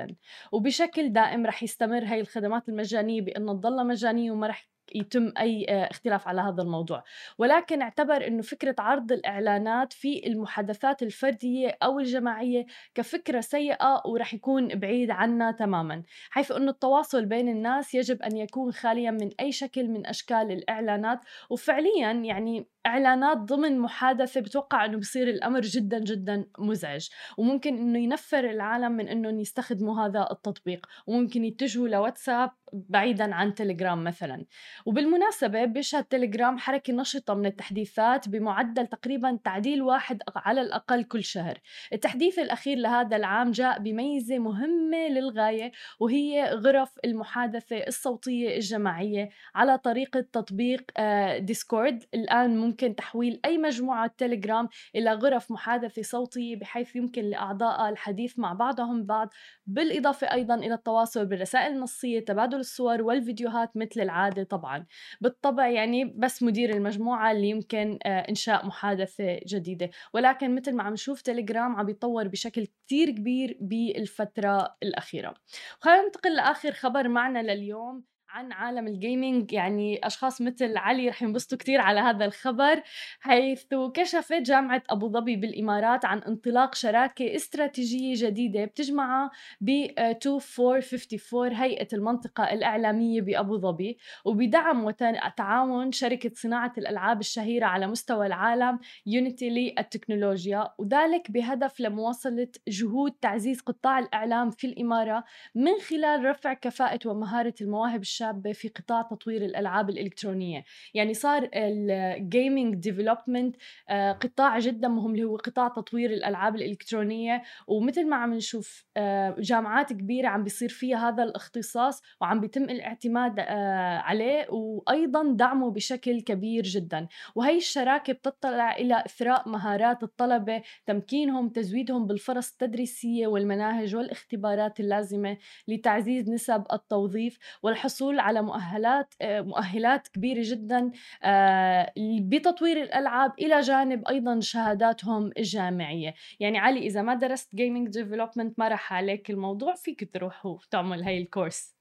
وبشكل 0.52 1.14
دائم 1.14 1.46
رح 1.46 1.64
يستمر 1.64 2.04
هاي 2.06 2.20
الخدمات 2.20 2.70
المجانية 2.70 3.22
بأنها 3.22 3.54
تضلها 3.54 3.84
مجانية 3.84 4.32
وما 4.32 4.48
رح 4.48 4.70
يتم 4.96 5.34
أي 5.40 5.66
آه، 5.70 5.92
اختلاف 5.92 6.28
على 6.28 6.42
هذا 6.42 6.62
الموضوع. 6.62 7.04
ولكن 7.38 7.82
اعتبر 7.82 8.28
إنه 8.28 8.42
فكرة 8.42 8.76
عرض 8.80 9.12
الإعلانات 9.12 9.94
في 9.94 10.28
المحادثات 10.28 11.04
الفردية 11.04 11.78
أو 11.84 12.00
الجماعية 12.00 12.66
كفكرة 12.96 13.40
سيئة 13.42 14.02
ورح 14.06 14.34
يكون 14.34 14.68
بعيد 14.68 15.12
عنا 15.12 15.52
تماما. 15.52 16.04
حيث 16.30 16.52
إنه 16.52 16.72
التواصل 16.72 17.26
بين 17.26 17.50
الناس 17.50 17.96
يجب 17.96 18.22
أن 18.22 18.38
يكون 18.38 18.72
خاليا 18.72 19.12
من 19.12 19.30
أي 19.40 19.52
شكل 19.52 19.88
من 19.88 20.08
أشكال 20.08 20.52
الإعلانات. 20.52 21.20
وفعليا 21.50 22.12
يعني 22.12 22.68
إعلانات 22.86 23.38
ضمن 23.38 23.80
محادثة 23.80 24.42
بتوقع 24.42 24.86
إنه 24.86 24.98
بصير 24.98 25.30
الأمر 25.30 25.62
جدا 25.62 26.00
جدا 26.00 26.46
مزعج. 26.60 27.08
وممكن 27.38 27.78
إنه 27.78 28.00
ينفر 28.00 28.50
العالم 28.50 28.92
من 28.92 29.08
إنهم 29.08 29.40
يستخدموا 29.40 30.06
هذا 30.06 30.28
التطبيق. 30.32 30.86
وممكن 31.08 31.46
يتجهوا 31.46 31.88
لواتساب 31.88 32.52
بعيدا 32.74 33.36
عن 33.36 33.54
تليجرام 33.54 34.04
مثلا. 34.04 34.46
وبالمناسبة 34.86 35.66
بيشهد 35.66 36.04
تليجرام 36.04 36.58
حركة 36.58 36.94
نشطة 36.94 37.34
من 37.34 37.46
التحديثات 37.46 38.30
بمعدل 38.30 38.88
تقريبا 38.88 39.40
تعديل 39.44 39.82
واحد 39.82 40.22
على 40.36 40.62
الأقل 40.62 41.04
كل 41.04 41.24
شهر. 41.24 41.60
التحديث 41.94 42.40
الأخير 42.40 42.78
لهذا 42.78 43.16
العام 43.16 43.52
جاء 43.52 43.80
بميزة 43.80 44.40
مهمة 44.40 45.08
للغاية 45.08 45.72
وهي 46.00 46.50
غرف 46.54 46.92
المحادثة 47.06 47.78
الصوتية 47.78 48.56
الجماعية 48.56 49.30
على 49.56 49.78
طريقة 49.78 50.26
تطبيق 50.34 50.92
آه، 50.98 51.38
ديسكورد. 51.38 52.04
الآن 52.14 52.58
ممكن 52.58 52.75
يمكن 52.76 52.96
تحويل 52.96 53.40
أي 53.46 53.58
مجموعة 53.58 54.12
تليجرام 54.18 54.70
إلى 54.96 55.14
غرف 55.14 55.52
محادثة 55.52 56.02
صوتية 56.02 56.56
بحيث 56.56 56.96
يمكن 56.96 57.22
لأعضائها 57.22 57.90
الحديث 57.90 58.40
مع 58.40 58.54
بعضهم 58.54 59.04
بعض 59.06 59.30
بالإضافة 59.68 60.32
أيضا 60.34 60.56
إلى 60.56 60.74
التواصل 60.74 61.26
بالرسائل 61.26 61.74
النصية 61.74 62.20
تبادل 62.26 62.60
الصور 62.60 63.02
والفيديوهات 63.02 63.78
مثل 63.78 64.02
العادة 64.02 64.44
طبعا. 64.44 64.86
بالطبع 65.22 65.68
يعني 65.68 66.06
بس 66.06 66.44
مدير 66.44 66.70
المجموعة 66.70 67.32
اللي 67.32 67.50
يمكن 67.50 68.00
آه، 68.06 68.20
إنشاء 68.30 68.66
محادثة 68.66 69.40
جديدة. 69.48 69.90
ولكن 70.14 70.56
مثل 70.56 70.76
ما 70.76 70.84
عم 70.84 70.94
نشوف 70.94 71.22
تليجرام 71.22 71.76
عم 71.76 71.86
بيتطور 71.86 72.28
بشكل 72.28 72.66
كتير 72.66 73.12
كبير 73.12 73.58
بالفترة 73.62 74.76
الأخيرة. 74.84 75.34
خلينا 75.80 76.02
ننتقل 76.06 76.36
لآخر 76.36 76.72
خبر 76.72 77.08
معنا 77.08 77.40
لليوم. 77.54 78.15
عن 78.36 78.52
عالم 78.52 78.88
الجيمنج 78.88 79.54
يعني 79.54 80.08
أشخاص 80.08 80.42
مثل 80.42 80.78
علي 80.78 81.10
رح 81.10 81.22
ينبسطوا 81.22 81.58
كتير 81.58 81.82
على 81.82 82.00
هذا 82.00 82.26
الخبر 82.26 82.82
حيث 83.20 83.64
كشفت 83.94 84.34
جامعة 84.34 84.84
أبو 84.90 85.10
ظبي 85.10 85.36
بالإمارات 85.36 86.06
عن 86.06 86.20
انطلاق 86.20 86.76
شراكة 86.76 87.36
استراتيجية 87.36 88.28
جديدة 88.28 88.66
بتجمعها 88.66 89.32
ب 89.62 89.70
2454 89.70 91.54
هيئة 91.54 91.88
المنطقة 91.94 92.44
الإعلامية 92.44 93.22
بأبو 93.22 93.58
ظبي 93.58 93.98
وبدعم 94.26 94.86
وتعاون 94.86 95.92
شركة 95.92 96.32
صناعة 96.34 96.74
الألعاب 96.78 97.20
الشهيرة 97.20 97.66
على 97.66 97.88
مستوى 97.88 98.28
العالم 98.28 98.80
يونيتي 99.06 99.50
للتكنولوجيا 99.50 100.70
وذلك 100.78 101.32
بهدف 101.32 101.80
لمواصلة 101.80 102.48
جهود 102.68 103.12
تعزيز 103.12 103.62
قطاع 103.62 104.00
الإعلام 104.00 104.50
في 104.50 104.68
الإمارة 104.68 105.24
من 105.56 105.74
خلال 105.90 106.26
رفع 106.26 106.54
كفاءة 106.54 107.00
ومهارة 107.06 107.54
المواهب 107.62 108.02
الشابة 108.02 108.25
في 108.54 108.68
قطاع 108.68 109.02
تطوير 109.02 109.46
الألعاب 109.46 109.90
الإلكترونية. 109.90 110.64
يعني 110.94 111.14
صار 111.14 111.50
ال 111.54 111.71
gaming 111.71 112.76
development 112.76 113.56
آه، 113.90 114.12
قطاع 114.12 114.60
جدا 114.60 114.88
مهم 114.88 115.12
اللي 115.12 115.24
هو 115.24 115.38
قطاع 115.38 115.68
تطوير 115.68 116.10
الألعاب 116.10 116.56
الإلكترونية. 116.56 117.44
ومثل 117.68 118.10
ما 118.10 118.16
عم 118.16 118.34
نشوف 118.34 118.86
آه، 118.98 119.36
جامعات 119.40 119.94
كبيرة 119.94 120.28
عم 120.28 120.44
بيصير 120.44 120.70
فيها 120.70 121.10
هذا 121.10 121.24
الاختصاص 121.24 122.02
وعم 122.22 122.40
بيتم 122.40 122.64
الاعتماد 122.64 123.40
آه، 123.40 123.98
عليه 123.98 124.48
وأيضا 124.50 125.34
دعمه 125.34 125.72
بشكل 125.72 126.22
كبير 126.22 126.64
جدا. 126.64 127.08
وهي 127.36 127.58
الشراكة 127.58 128.14
بتطلع 128.14 128.76
إلى 128.76 129.04
إثراء 129.06 129.50
مهارات 129.50 130.04
الطلبة 130.04 130.62
تمكينهم 130.86 131.50
تزويدهم 131.50 132.08
بالفرص 132.08 132.52
التدريسية 132.52 133.28
والمناهج 133.28 133.96
والاختبارات 133.96 134.80
اللازمة 134.80 135.38
لتعزيز 135.68 136.30
نسب 136.30 136.64
التوظيف. 136.74 137.40
والحصول 137.64 138.15
الحصول 138.16 138.20
على 138.20 138.42
مؤهلات 138.42 139.14
آه، 139.22 139.42
مؤهلات 139.42 140.08
كبيرة 140.08 140.42
جدا 140.44 140.92
آه، 141.24 141.94
بتطوير 142.22 142.84
الألعاب 142.84 143.34
إلى 143.40 143.62
جانب 143.62 144.08
أيضا 144.08 144.40
شهاداتهم 144.40 145.32
الجامعية. 145.38 146.14
يعني 146.40 146.58
علي 146.58 146.80
إذا 146.80 147.02
ما 147.02 147.16
درست 147.16 147.56
gaming 147.56 147.90
development 147.90 148.60
ما 148.60 148.68
راح 148.68 148.94
عليك 148.94 149.30
الموضوع 149.30 149.76
فيك 149.76 150.14
تروح 150.14 150.46
وتعمل 150.46 151.04
هاي 151.04 151.18
ال 151.18 151.25
course. 151.25 151.76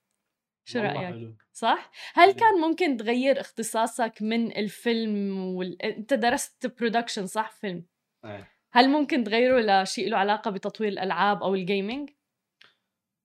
شو 0.66 0.78
رأيك؟ 0.78 0.96
حلو. 0.96 1.34
صح؟ 1.52 1.90
هل 2.14 2.32
كان 2.32 2.60
ممكن 2.60 2.96
تغير 2.96 3.40
اختصاصك 3.40 4.22
من 4.22 4.56
الفيلم 4.56 5.38
وال... 5.56 5.82
أنت 5.82 6.14
درست 6.14 6.66
production 6.80 7.26
صح 7.26 7.50
فيلم؟ 7.50 7.84
أيه. 8.24 8.50
هل 8.72 8.88
ممكن 8.88 9.24
تغيره 9.24 9.82
لشيء 9.82 10.08
له 10.08 10.16
علاقة 10.16 10.50
بتطوير 10.50 10.88
الألعاب 10.88 11.42
أو 11.42 11.54
ال 11.54 11.62
gaming 11.62 12.10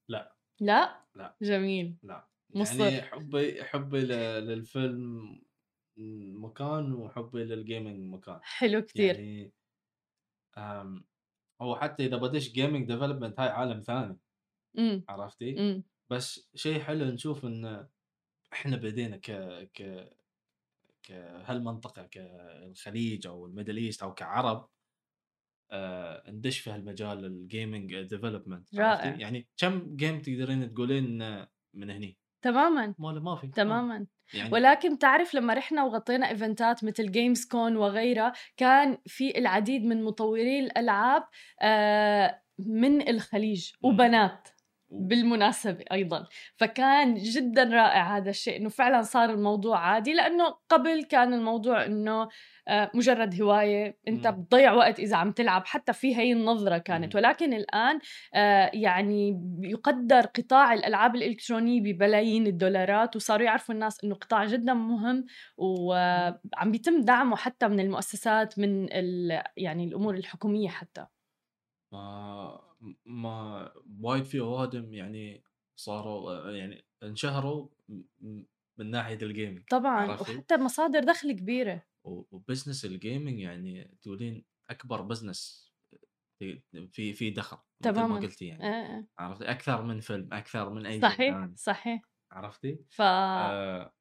لا. 0.09 0.35
لا؟ 0.59 0.99
لا. 1.15 1.35
جميل. 1.41 1.97
لا. 2.03 2.29
مصر. 2.55 2.79
يعني 2.79 3.01
حبي 3.01 3.63
حبي 3.63 3.99
للفيلم 4.01 5.41
مكان 6.35 6.93
وحبي 6.93 7.43
لل 7.43 7.61
gaming 7.61 8.13
مكان. 8.13 8.39
حلو 8.43 8.81
كثير 8.81 9.19
يعني 9.19 9.53
هو 11.61 11.75
حتى 11.75 12.05
إذا 12.05 12.17
بدش 12.17 12.51
gaming 12.51 12.87
development 12.87 13.39
هاي 13.39 13.49
عالم 13.49 13.81
ثاني. 13.81 14.17
إمم 14.77 15.03
عرفتي؟ 15.09 15.59
إمم. 15.59 15.83
بس 16.11 16.49
شيء 16.55 16.79
حلو 16.79 17.05
نشوف 17.05 17.45
إن 17.45 17.87
إحنا 18.53 18.77
بدينا 18.77 19.17
ك 19.17 19.31
ك 19.73 20.09
كهالمنطقه 21.03 22.03
كالخليج 22.03 23.27
أو 23.27 23.45
ال 23.45 23.50
Middle 23.50 23.77
East 23.77 24.03
أو 24.03 24.13
كعرب 24.13 24.69
آه 25.71 26.31
ندش 26.31 26.59
في 26.59 26.69
هالمجال 26.69 27.25
ال 27.25 27.36
gaming 27.36 28.01
development 28.01 28.75
رائع. 28.75 29.15
يعني 29.15 29.47
كم 29.57 29.95
game 29.95 30.21
تقدرين 30.21 30.73
تقولين 30.73 31.17
من 31.73 31.89
هني؟ 31.89 32.17
تماما 32.41 32.95
مال 32.99 33.23
ما 33.23 33.35
في. 33.35 33.47
تماما. 33.47 34.05
يعني 34.33 34.49
ولكن 34.51 34.97
تعرف 34.97 35.35
لما 35.35 35.53
رحنا 35.53 35.83
وغطينا 35.83 36.29
event 36.29 36.74
ات 36.74 36.83
مثل 36.83 37.11
Games 37.11 37.45
Con 37.45 37.77
وغيرها 37.77 38.33
كان 38.57 38.97
في 39.05 39.37
العديد 39.37 39.85
من 39.85 40.03
مطوري 40.03 40.59
الألعاب 40.59 41.23
آه، 41.61 42.41
من 42.59 43.09
الخليج 43.09 43.71
وبنات. 43.83 44.49
بالمناسبة 44.91 45.85
أيضا. 45.91 46.27
فكان 46.57 47.15
جدا 47.15 47.63
رائع 47.63 48.17
هذا 48.17 48.29
الشيء 48.29 48.57
أنه 48.57 48.69
فعلا 48.69 49.01
صار 49.01 49.29
الموضوع 49.29 49.79
عادي 49.79 50.13
لأنه 50.13 50.55
قبل 50.69 51.03
كان 51.03 51.33
الموضوع 51.33 51.85
أنه 51.85 52.29
آه، 52.67 52.91
مجرد 52.93 53.41
هواية 53.41 53.97
أنت 54.07 54.27
بتضيع 54.27 54.73
وقت 54.73 54.99
إذا 54.99 55.15
عم 55.17 55.31
تلعب 55.31 55.65
حتى 55.65 55.93
في 55.93 56.15
هي 56.15 56.31
النظرة 56.33 56.77
كانت. 56.77 57.15
ولكن 57.15 57.53
الآن 57.53 57.99
آه، 58.33 58.71
يعني 58.73 59.41
يقدر 59.63 60.21
قطاع 60.21 60.73
الألعاب 60.73 61.15
الإلكترونية 61.15 61.81
ببلايين 61.81 62.47
الدولارات 62.47 63.15
وصاروا 63.15 63.45
يعرفوا 63.45 63.75
الناس 63.75 64.03
أنه 64.03 64.15
قطاع 64.15 64.45
جدا 64.45 64.73
مهم 64.73 65.25
وعم 65.57 66.71
بيتم 66.71 67.01
دعمه 67.01 67.35
حتى 67.35 67.67
من 67.67 67.79
المؤسسات 67.79 68.59
من 68.59 68.87
يعني 69.57 69.83
الأمور 69.83 70.15
الحكومية 70.15 70.69
حتى. 70.69 71.05
ما 71.91 72.68
ما 73.05 73.71
وايد 74.01 74.23
في 74.23 74.39
اوادم 74.39 74.93
يعني 74.93 75.43
صاروا 75.79 76.51
يعني 76.51 76.85
انشهروا 77.03 77.69
من 78.77 78.91
ناحية 78.91 79.17
ال 79.21 79.27
gaming 79.27 79.63
طبعا؟ 79.69 80.11
وحتى 80.11 80.57
مصادر 80.57 80.99
دخل 80.99 81.31
كبيرة 81.31 81.83
و 82.03 82.12
business 82.12 82.85
ال 82.85 82.93
gaming 82.93 83.39
يعني 83.39 83.97
تقولين 84.01 84.45
أكبر 84.69 85.01
business 85.01 85.69
في 86.91 87.13
في 87.13 87.29
دخل 87.29 87.57
تماما 87.83 88.07
ما 88.07 88.19
قلتي 88.19 88.45
يعني 88.45 88.63
آه. 88.63 88.97
آه. 88.97 89.07
عرفتي 89.19 89.51
أكثر 89.51 89.81
من 89.81 89.99
فيلم 89.99 90.33
أكثر 90.33 90.69
من 90.69 90.85
أي 90.85 91.01
صحيح 91.01 91.35
يعني. 91.35 91.55
صحيح 91.55 92.01
عرفتي؟ 92.31 92.79
ف 92.89 93.01
آه 93.01 93.93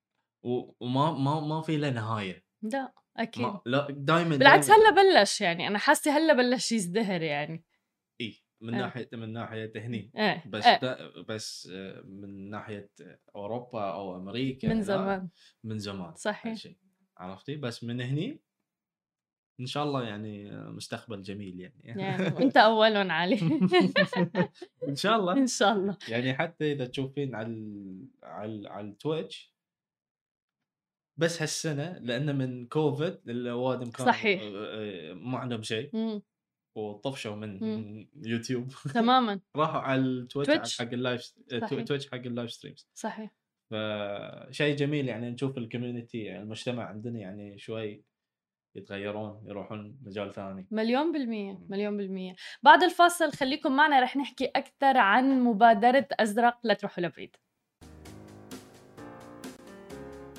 وما 0.81 1.13
ما 1.13 1.41
ما 1.41 1.63
في 1.63 1.77
له 1.77 1.91
نهاية 1.91 2.45
لا 2.63 2.95
أكيد 3.17 3.43
ما 3.43 3.61
لا 3.67 3.87
دائما 3.91 4.37
بالعكس 4.37 4.71
هلا 4.71 4.91
بلش 4.91 5.41
يعني 5.41 5.67
أنا 5.67 5.79
حاسة 5.79 6.17
هلا 6.17 6.33
بلش 6.33 6.73
يزدهر 6.73 7.23
يعني 7.23 7.65
من 8.61 8.75
آه. 8.75 8.79
ناحية 8.79 9.09
من 9.13 9.33
ناحية 9.33 9.73
هني 9.77 10.11
آه. 10.17 10.43
بس 10.47 10.67
آه. 10.67 11.23
بس 11.29 11.69
آه، 11.73 12.01
من 12.01 12.51
ناحية 12.51 12.91
أوروبا 13.37 13.91
أو 13.93 14.17
أمريكا 14.17 14.69
من 14.69 14.83
زمان. 14.83 15.29
من 15.65 15.79
زمان 15.79 16.15
صحيح. 16.15 16.75
عرفتي؟ 17.17 17.57
بس 17.57 17.85
من 17.85 18.01
هني 18.01 18.41
إن 19.61 19.67
شاء 19.67 19.85
الله 19.85 20.05
يعني 20.05 20.51
مستقبل 20.71 21.23
جميل 21.23 21.61
يعني, 21.61 21.83
يعني 21.85 22.27
أنت 22.45 22.57
اولهم 22.57 23.11
علي. 23.11 23.39
إن 24.89 24.97
شاء 24.97 25.17
الله. 25.17 25.33
إن 25.33 25.47
شاء 25.47 25.73
الله. 25.73 25.97
يعني 26.09 26.35
حتى 26.35 26.73
إذا 26.73 26.87
تشوفين 26.87 27.35
على 27.35 27.55
على 28.23 28.69
على 28.69 28.89
ال 28.89 28.98
Twitch 28.98 29.55
بس 31.17 31.43
هالسنة 31.43 31.99
لأنه 31.99 32.33
من 32.33 32.67
كوفيد 32.67 33.19
الأوادم 33.29 33.91
كان 33.91 34.07
صحيح. 34.07 34.43
ما 35.15 35.39
عندهم 35.39 35.63
شيء. 35.63 36.21
وطفشوا 36.79 37.37
من 37.37 37.61
مم. 37.61 38.09
يوتيوب. 38.27 38.69
تماما. 38.95 39.41
راحوا 39.57 39.81
على 39.81 40.01
ال 40.01 40.12
Twitch 40.12 40.79
حق 40.79 40.93
ال 40.93 41.01
live 41.01 41.33
Twitch 41.69 42.11
حق 42.11 42.15
ال 42.15 42.22
live 42.22 42.53
streams. 42.53 42.89
صحيح. 42.95 43.31
فشيء 43.71 44.77
جميل 44.77 45.09
يعني 45.09 45.31
نشوف 45.31 45.59
ال 45.59 45.65
community 45.65 46.19
يعني 46.19 46.43
المجتمع 46.43 46.85
عندنا 46.85 47.19
يعني 47.19 47.59
شوي 47.59 48.05
يتغيرون 48.77 49.43
يروحون 49.47 49.99
مجال 50.03 50.33
ثاني. 50.33 50.67
مليون 50.71 51.13
بالمية 51.13 51.59
مليون 51.69 51.97
بالمية. 51.97 52.35
بعد 52.63 52.83
الفاصل 52.83 53.33
خليكم 53.33 53.77
معنا 53.77 54.01
رح 54.01 54.17
نحكي 54.17 54.45
أكثر 54.45 54.97
عن 54.97 55.41
مبادرة 55.41 56.09
أزرق 56.13 56.59
لا 56.65 56.75
تروحوا 56.75 57.05
لبعيد. 57.05 57.37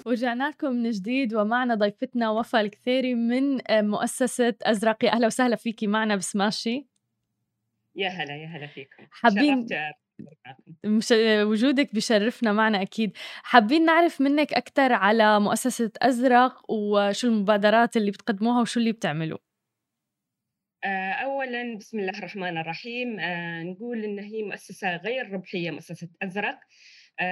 ورجعنا 0.09 0.49
لكم 0.49 0.71
من 0.71 0.89
جديد 0.89 1.33
ومعنا 1.33 1.75
ضيفتنا 1.75 2.29
وفاء 2.29 2.61
الكثيري 2.61 3.15
من 3.15 3.71
آه، 3.71 3.81
مؤسسة 3.81 4.55
أزرق 4.63 5.05
أهلا 5.05 5.27
وسهلا 5.27 5.55
فيكي 5.55 5.87
معنا 5.87 6.15
بسماشي. 6.15 6.87
يا 7.95 8.09
هلا 8.09 8.35
يا 8.35 8.47
هلا 8.47 8.67
فيكم. 8.67 9.07
حابين 9.11 9.67
مش... 10.85 11.13
وجودك 11.21 11.95
بشرفنا 11.95 12.51
معنا 12.51 12.81
أكيد. 12.81 13.17
حابين 13.43 13.85
نعرف 13.85 14.21
منك 14.21 14.53
أكثر 14.53 14.93
على 14.93 15.39
مؤسسة 15.39 15.91
أزرق 16.01 16.71
وشو 16.71 17.27
المبادرات 17.27 17.97
اللي 17.97 18.11
بتقدموها 18.11 18.61
وشو 18.61 18.79
اللي 18.79 18.91
بتعملوا. 18.91 19.37
آه، 20.83 21.11
أولا 21.11 21.77
بسم 21.77 21.99
الله 21.99 22.17
الرحمن 22.19 22.57
الرحيم. 22.57 23.19
آه، 23.19 23.63
نقول 23.63 24.03
إن 24.03 24.19
هي 24.19 24.43
مؤسسة 24.43 24.95
غير 24.95 25.31
ربحية 25.31 25.71
مؤسسة 25.71 26.09
أزرق. 26.21 26.49
آه، 26.55 26.59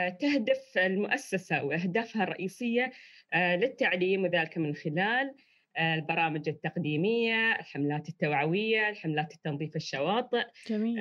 تهدف 0.09 0.77
المؤسسة 0.77 1.63
وأهدافها 1.63 2.23
الرئيسية 2.23 2.91
آه، 3.33 3.55
للتعليم 3.55 4.23
وذلك 4.23 4.57
من 4.57 4.75
خلال 4.75 5.35
البرامج 5.79 6.49
التقديمية 6.49 7.55
الحملات 7.55 8.09
التوعوية 8.09 8.89
الحملات 8.89 9.33
التنظيف 9.33 9.75
الشواطئ 9.75 10.45
جميل. 10.67 10.99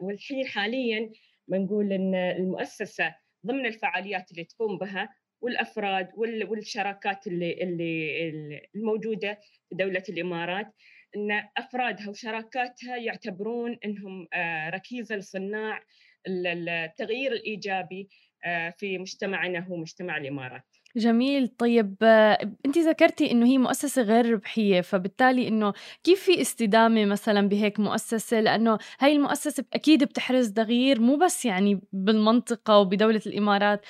والحين 0.00 0.46
حاليا 0.46 1.10
بنقول 1.48 1.92
أن 1.92 2.14
المؤسسة 2.14 3.14
ضمن 3.46 3.66
الفعاليات 3.66 4.30
اللي 4.30 4.44
تقوم 4.44 4.78
بها 4.78 5.14
والأفراد 5.40 6.08
والشراكات 6.16 7.26
اللي 7.26 7.62
اللي 7.62 8.68
الموجودة 8.74 9.40
في 9.68 9.74
دولة 9.74 10.02
الإمارات 10.08 10.74
إن 11.16 11.48
أفرادها 11.56 12.08
وشراكاتها 12.08 12.96
يعتبرون 12.96 13.78
إنهم 13.84 14.28
آه، 14.32 14.70
ركيزة 14.70 15.16
لصناع 15.16 15.82
التغيير 16.26 17.32
الإيجابي 17.32 18.08
آه، 18.44 18.70
في 18.70 18.98
مجتمعنا 18.98 19.58
هو 19.58 19.76
مجتمع 19.76 20.16
الإمارات. 20.16 20.64
جميل. 20.96 21.48
طيب 21.48 21.96
آه، 22.02 22.38
انت 22.66 22.78
ذكرتي 22.78 23.30
إنه 23.30 23.46
هي 23.46 23.58
مؤسسة 23.58 24.02
غير 24.02 24.32
ربحية 24.32 24.80
فبالتالي 24.80 25.48
إنه 25.48 25.72
كيف 26.04 26.22
في 26.22 26.40
استدامة 26.40 27.04
مثلا 27.04 27.48
بهيك 27.48 27.80
مؤسسة؟ 27.80 28.40
لأنه 28.40 28.78
هاي 29.00 29.12
المؤسسة 29.12 29.64
أكيد 29.74 30.04
بتحرز 30.04 30.52
تغيير 30.52 31.00
مو 31.00 31.16
بس 31.16 31.44
يعني 31.44 31.80
بالمنطقة 31.92 32.78
وبدولة 32.78 33.22
الإمارات 33.26 33.86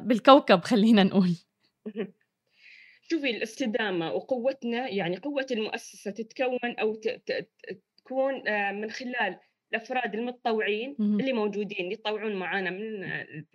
بالكوكب 0.00 0.60
خلينا 0.60 1.02
نقول. 1.04 1.36
شوفي 3.10 3.30
الاستدامة 3.30 4.12
وقوتنا 4.12 4.88
يعني 4.88 5.16
قوة 5.16 5.46
المؤسسة 5.50 6.10
تتكون 6.10 6.76
أو 6.80 7.00
تكون 7.96 8.48
آه، 8.48 8.72
من 8.72 8.90
خلال 8.90 9.38
الأفراد 9.72 10.14
المتطوعين 10.14 10.96
اللي 11.00 11.32
موجودين 11.32 11.92
يتطوعون 11.92 12.36
معنا 12.36 12.70
من 12.70 13.04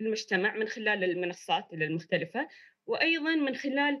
المجتمع 0.00 0.56
من 0.56 0.68
خلال 0.68 1.04
المنصات 1.04 1.72
المختلفة 1.72 2.48
وأيضا 2.86 3.34
من 3.34 3.54
خلال 3.54 4.00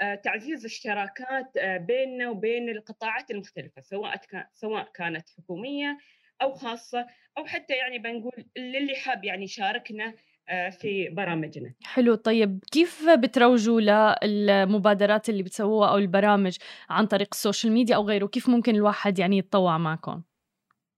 آه، 0.00 0.14
تعزيز 0.14 0.64
الشراكات 0.64 1.56
آه، 1.56 1.76
بيننا 1.76 2.30
وبين 2.30 2.68
القطاعات 2.68 3.30
المختلفة 3.30 3.80
سواء 3.80 4.20
سواء 4.54 4.90
كانت 4.94 5.28
حكومية 5.38 5.98
أو 6.42 6.54
خاصة 6.54 7.06
أو 7.38 7.44
حتى 7.44 7.74
يعني 7.74 7.98
بنقول 7.98 8.44
للي 8.58 8.94
حاب 8.94 9.24
يعني 9.24 9.44
يشاركنا 9.44 10.14
آه، 10.48 10.70
في 10.70 11.08
برامجنا. 11.08 11.74
حلو. 11.82 12.14
طيب 12.14 12.64
كيف 12.72 13.08
بتروجوا 13.08 13.80
للمبادرات 14.24 15.28
اللي 15.28 15.42
بتسووها 15.42 15.90
أو 15.90 15.96
البرامج 15.96 16.56
عن 16.90 17.06
طريق 17.06 17.28
ال 17.32 17.38
social 17.38 17.72
media 17.72 17.96
أو 17.96 18.02
غيره؟ 18.02 18.26
كيف 18.26 18.48
ممكن 18.48 18.74
الواحد 18.74 19.18
يعني 19.18 19.38
يتطوع 19.38 19.78
معكم؟ 19.78 20.22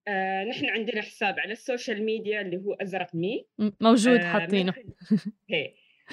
آه، 0.09 0.45
نحن 0.45 0.69
عندنا 0.69 1.03
حساب 1.03 1.41
على 1.41 1.53
ال 1.53 1.60
social 1.60 2.05
media 2.05 2.41
اللي 2.41 2.57
هو 2.57 2.73
أزرق 2.75 3.15
مي. 3.15 3.47
موجود 3.81 4.21
آه، 4.21 4.33
حاطينه. 4.33 4.75
من, 5.51 5.67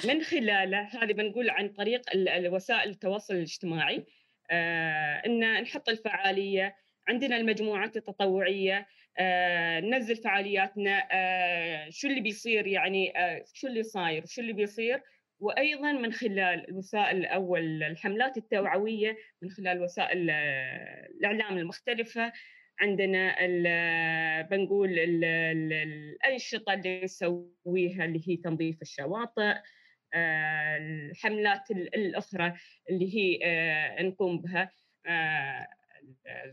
من 0.08 0.22
خلاله 0.22 0.82
هذه 0.82 1.14
بنقول 1.14 1.50
عن 1.50 1.70
طريق 1.70 2.02
وسائل 2.46 2.90
التواصل 2.90 3.36
الاجتماعي. 3.36 4.06
آه، 4.52 5.22
إن 5.26 5.62
نحط 5.62 5.90
الفعالية. 5.90 6.76
عندنا 7.08 7.38
المجموعات 7.38 7.98
التطوعية. 7.98 8.88
آه، 9.18 9.80
ننزل 9.80 10.16
فعالياتنا. 10.16 11.08
آه، 11.12 11.90
شو 11.90 12.08
اللي 12.08 12.22
بيصير 12.22 12.68
يعني؟ 12.68 13.18
آه، 13.18 13.44
شو 13.54 13.68
اللي 13.68 13.84
صاير؟ 13.84 14.26
شو 14.26 14.42
اللي 14.42 14.54
بيصير؟ 14.54 15.02
وأيضا 15.40 15.92
من 15.92 16.12
خلال 16.12 16.70
الوسائل 16.70 17.26
أو 17.26 17.56
الحملات 17.56 18.38
التوعوية 18.38 19.18
من 19.42 19.50
خلال 19.50 19.82
وسائل 19.82 20.30
الإعلام 20.30 21.58
المختلفة 21.58 22.32
عندنا 22.80 23.36
بنقول 24.42 25.00
الأنشطة 25.00 26.74
اللي 26.74 27.02
نسويها 27.04 28.06
اللي 28.06 28.22
هي 28.28 28.38
تنظيف 28.38 28.82
الشواطئ 28.82 29.56
الحملات 30.16 31.72
الأخرى 31.72 32.54
اللي 32.90 33.16
هي 33.16 33.40
نقوم 34.02 34.42
بها 34.42 34.72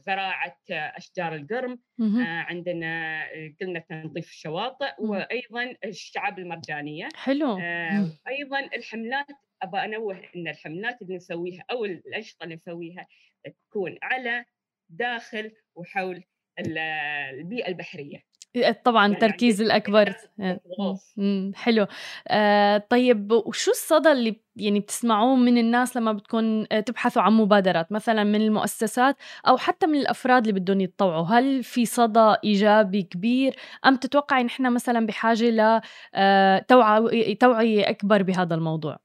زراعة 0.06 0.58
أشجار 0.70 1.34
القرم 1.34 1.78
آه، 2.00 2.22
عندنا 2.22 3.22
آه، 3.24 3.54
قلنا 3.60 3.78
تنظيف 3.78 4.28
الشواطئ 4.28 4.92
وأيضا 4.98 5.76
الشعاب 5.84 6.38
المرجانية 6.38 7.08
حلو. 7.14 7.58
آه، 7.58 8.08
أيضا 8.28 8.60
الحملات 8.60 9.26
ابى 9.62 9.78
أنوه 9.78 10.20
إن 10.36 10.48
الحملات 10.48 11.02
اللي 11.02 11.16
نسويها 11.16 11.64
أو 11.70 11.84
الأنشطة 11.84 12.44
اللي 12.44 12.54
نسويها 12.54 13.06
تكون 13.70 13.98
على 14.02 14.44
داخل 14.88 15.52
وحول 15.76 16.22
البيئة 17.40 17.68
البحرية. 17.68 18.36
إيه، 18.56 18.82
طبعا 18.84 19.06
التركيز 19.06 19.60
يعني 19.60 19.72
الأكبر. 19.72 20.14
إيه، 20.40 21.52
حلو. 21.54 21.86
آه 22.28 22.78
طيب 22.78 23.32
وشو 23.32 23.70
الصدى 23.70 24.12
اللي 24.12 24.40
يعني 24.56 24.80
بتسمعوه 24.80 25.36
من 25.36 25.58
الناس 25.58 25.96
لما 25.96 26.12
بتكون 26.12 26.66
آه، 26.72 26.80
تبحثوا 26.80 27.22
عن 27.22 27.32
مبادرات 27.32 27.92
مثلا 27.92 28.24
من 28.24 28.40
المؤسسات 28.40 29.16
أو 29.48 29.56
حتى 29.56 29.86
من 29.86 29.98
الأفراد 29.98 30.46
اللي 30.48 30.60
بدهم 30.60 30.80
يتطوعوا؟ 30.80 31.26
هل 31.26 31.62
في 31.62 31.86
صدى 31.86 32.34
إيجابي 32.44 33.02
كبير؟ 33.02 33.56
أم 33.86 33.96
تتوقعي 33.96 34.44
نحن 34.44 34.72
مثلا 34.72 35.06
بحاجة 35.06 35.50
ل 35.50 35.80
آه، 36.14 36.58
توعية 37.40 37.90
أكبر 37.90 38.22
بهذا 38.22 38.54
الموضوع؟ 38.54 38.98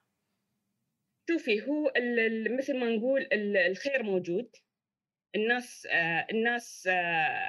شوفي 1.29 1.61
هو 1.61 1.91
مثل 2.57 2.79
ما 2.79 2.85
نقول 2.95 3.27
الخير 3.71 4.03
موجود. 4.03 4.47
الناس 5.35 5.87
آه، 5.91 6.27
الناس 6.31 6.87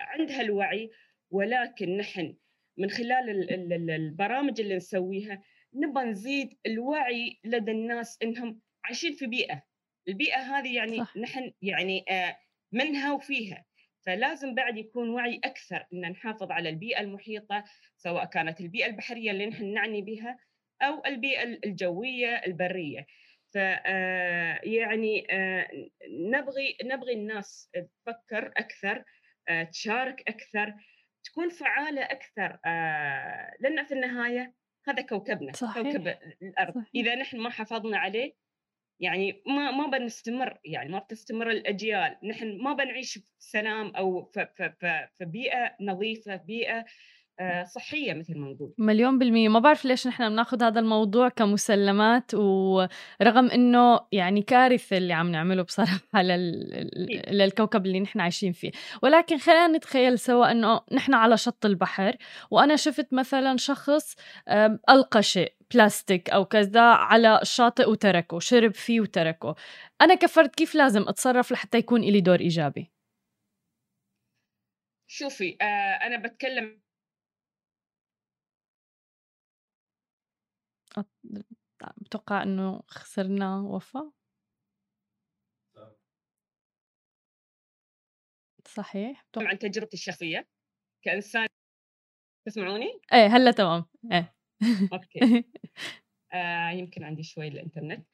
عندها 0.09 0.41
الوعي 0.41 0.91
ولكن 1.31 1.97
نحن 1.97 2.37
من 2.79 2.91
خلال 2.91 3.51
البرامج 3.91 4.61
اللي 4.61 4.77
نسويها 4.77 5.43
نبغى 5.75 6.05
نزيد 6.05 6.59
الوعي 6.67 7.41
لدى 7.45 7.71
الناس 7.71 8.19
إنهم 8.23 8.61
عايشين 8.85 9.13
في 9.13 9.27
بيئة. 9.27 9.63
البيئة 10.09 10.39
هذه 10.39 10.77
يعني 10.77 10.99
صح. 10.99 11.17
نحن 11.17 11.53
يعني 11.63 12.05
آه، 12.11 12.39
منها 12.73 13.13
وفيها. 13.13 13.65
فلازم 14.07 14.55
بعد 14.55 14.77
يكون 14.79 15.11
وعي 15.11 15.41
أكثر 15.45 15.87
إن 15.93 16.01
نحافظ 16.01 16.51
على 16.51 16.69
البيئة 16.69 17.01
المحيطة 17.01 17.65
سواء 17.97 18.25
كانت 18.25 18.61
البيئة 18.61 18.87
البحرية 18.87 19.31
اللي 19.31 19.47
نحن 19.47 19.73
نعني 19.73 20.03
بها 20.03 20.39
أو 20.83 21.03
البيئة 21.07 21.43
الجوية 21.43 22.35
البرية. 22.47 23.07
ف 23.55 23.59
آه، 23.59 24.61
يعني 24.63 25.27
آه، 25.31 25.69
نبغي 26.11 26.77
نبغي 26.85 27.13
الناس 27.13 27.71
تفكر 27.75 28.53
أكثر 28.57 29.05
تشارك 29.73 30.23
أكثر 30.29 30.75
تكون 31.25 31.49
فعالة 31.49 32.03
أكثر 32.03 32.59
آه 32.67 33.55
لأن 33.61 33.85
في 33.85 33.95
النهاية 33.95 34.55
هذا 34.89 35.03
كوكبنا 35.03 35.53
صحيح. 35.53 35.83
كوكب 35.83 36.09
الأرض 36.43 36.75
صحيح. 36.75 36.91
إذا 36.95 37.15
نحن 37.15 37.39
ما 37.41 37.51
حافظنا 37.51 37.99
عليه 37.99 38.35
يعني 39.01 39.43
ما 39.47 39.71
ما 39.71 39.87
بنستمر 39.87 40.59
يعني 40.65 40.93
ما 40.93 40.99
بتستمر 40.99 41.51
الأجيال 41.51 42.19
نحن 42.25 42.63
ما 42.63 42.73
بنعيش 42.73 43.19
في 43.19 43.25
سلام 43.39 43.97
أو 43.97 44.25
في, 44.25 44.49
في, 44.57 44.73
في, 44.81 45.09
في 45.19 45.25
بيئة 45.25 45.77
نظيفة 45.81 46.37
بيئة 46.37 46.79
آه، 46.79 46.85
صحية 47.75 48.15
مثل 48.15 48.39
ما 48.39 48.53
نقول. 48.53 48.75
مليون 48.79 49.19
بالمية. 49.19 49.49
ما 49.49 49.59
بعرف 49.59 49.85
ليش 49.85 50.07
نحن 50.07 50.29
بناخذ 50.29 50.63
هذا 50.63 50.81
الموضوع 50.81 51.29
كمسلمات 51.29 52.35
ورغم 52.35 53.51
إنه 53.55 54.01
يعني 54.13 54.43
كارثة 54.43 54.97
اللي 54.97 55.13
عم 55.13 55.31
نعمله 55.31 55.63
بصراحة 55.63 56.01
لل... 56.23 56.91
للكوكب 57.31 57.87
اللي 57.87 58.01
نحن 58.01 58.21
عايشين 58.21 58.53
فيه. 58.53 58.71
ولكن 59.03 59.39
خلينا 59.39 59.67
نتخيل 59.67 60.19
سوا 60.19 60.51
إنه 60.51 60.81
نحن 60.93 61.15
على 61.15 61.37
شط 61.37 61.67
البحر 61.67 62.17
وأنا 62.51 62.77
شفت 62.77 63.13
مثلا 63.13 63.57
شخص 63.57 64.17
ألقى 64.91 65.23
شيء 65.23 65.55
بلاستيك 65.75 66.31
أو 66.31 66.45
كذا 66.45 66.81
على 66.83 67.39
الشاطئ 67.43 67.91
وتركه 67.91 68.39
شرب 68.39 68.75
فيه 68.75 69.01
وتركه. 69.01 69.55
أنا 70.01 70.15
كفرد 70.15 70.49
كيف 70.49 70.75
لازم 70.75 71.03
أتصرف 71.09 71.53
لحتى 71.53 71.79
يكون 71.79 72.01
لي 72.01 72.21
دور 72.21 72.41
إيجابي؟ 72.41 72.93
شوفي 75.07 75.57
آه 75.61 76.07
أنا 76.07 76.17
بتكلم 76.17 76.82
بتوقع 81.97 82.43
إنه 82.43 82.83
خسرنا 82.87 83.61
وفاء؟ 83.61 84.11
صحيح 88.67 89.27
عن 89.37 89.59
تجربتي 89.59 89.97
الشخصية 89.97 90.49
كإنسان 91.03 91.47
تسمعوني؟ 92.47 93.01
إيه 93.13 93.27
هلأ 93.27 93.51
تمام 93.51 93.85
إيه 94.13 94.35
أوكي 94.93 95.21
آه 96.33 96.71
يمكن 96.71 97.05
عندي 97.05 97.23
شوي 97.23 97.49
الإنترنت 97.49 98.07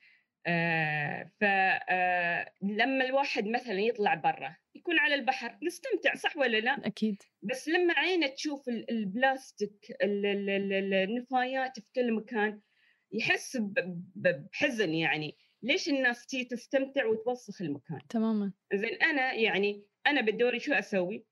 آه 0.46 1.30
فلما 1.40 3.04
آه 3.04 3.08
الواحد 3.08 3.46
مثلا 3.46 3.80
يطلع 3.80 4.14
برا 4.14 4.56
يكون 4.74 4.98
على 4.98 5.14
البحر 5.14 5.58
يستمتع 5.62 6.14
صح 6.14 6.36
ولا 6.36 6.56
لا؟ 6.56 6.86
أكيد 6.86 7.22
بس 7.42 7.68
لما 7.68 7.94
عينه 7.94 8.26
تشوف 8.26 8.68
البلاستيك 8.68 9.96
النفايات 10.02 11.80
في 11.80 11.92
كل 11.94 12.12
مكان 12.12 12.60
يحس 13.12 13.58
بحزن 14.14 14.94
يعني. 14.94 15.36
ليش 15.62 15.88
الناس 15.88 16.26
تي 16.26 16.44
تستمتع 16.44 17.06
وتوسخ 17.06 17.62
المكان؟ 17.62 18.00
تماما. 18.08 18.52
زين 18.74 19.02
أنا 19.02 19.32
يعني 19.32 19.84
أنا 20.06 20.20
بدوري 20.20 20.60
شو 20.60 20.72
أسوي؟ 20.72 21.26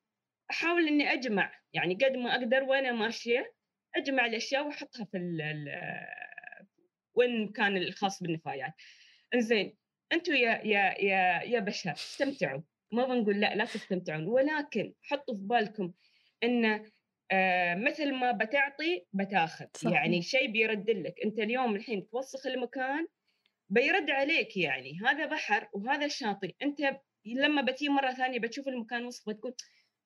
أحاول 0.50 0.88
إني 0.88 1.12
أجمع 1.12 1.52
يعني 1.72 1.94
قد 1.94 2.16
ما 2.16 2.34
أقدر 2.34 2.62
وأنا 2.62 2.92
ماشية 2.92 3.54
أجمع 3.96 4.26
الأشياء 4.26 4.66
وأحطها 4.66 5.04
في 5.04 5.16
ال 5.16 5.38
وين 7.14 7.48
كان 7.52 7.76
الخاص 7.76 8.22
بالنفايات. 8.22 8.72
زين 9.36 9.76
أنتم 10.12 10.32
يا 10.34 10.60
يا 10.64 11.02
يا 11.04 11.42
يا 11.42 11.60
بشر 11.60 11.92
استمتعوا. 11.92 12.62
ما 12.92 13.06
بنقول 13.06 13.40
لا 13.40 13.54
لا 13.54 13.64
تستمتعون. 13.64 14.26
ولكن 14.26 14.94
حطوا 15.02 15.34
في 15.34 15.40
بالكم 15.40 15.92
إن 16.44 16.90
آه 17.32 17.74
مثل 17.74 18.14
ما 18.14 18.32
بتعطي 18.32 19.06
بتاخذ. 19.12 19.66
صحيح. 19.76 19.92
يعني 19.92 20.22
شيء 20.22 20.50
بيرد 20.50 20.90
لك. 20.90 21.14
أنت 21.24 21.38
اليوم 21.38 21.76
الحين 21.76 22.08
توسخ 22.08 22.46
المكان 22.46 23.06
بيرد 23.68 24.10
عليك 24.10 24.56
يعني. 24.56 24.98
هذا 25.06 25.26
بحر 25.26 25.68
وهذا 25.72 26.08
شاطئ. 26.08 26.54
أنت 26.62 26.78
لما 27.26 27.62
بتي 27.62 27.88
مرة 27.88 28.12
ثانية 28.12 28.38
بتشوف 28.38 28.68
المكان 28.68 29.04
وسخ 29.04 29.28
بتقول 29.28 29.54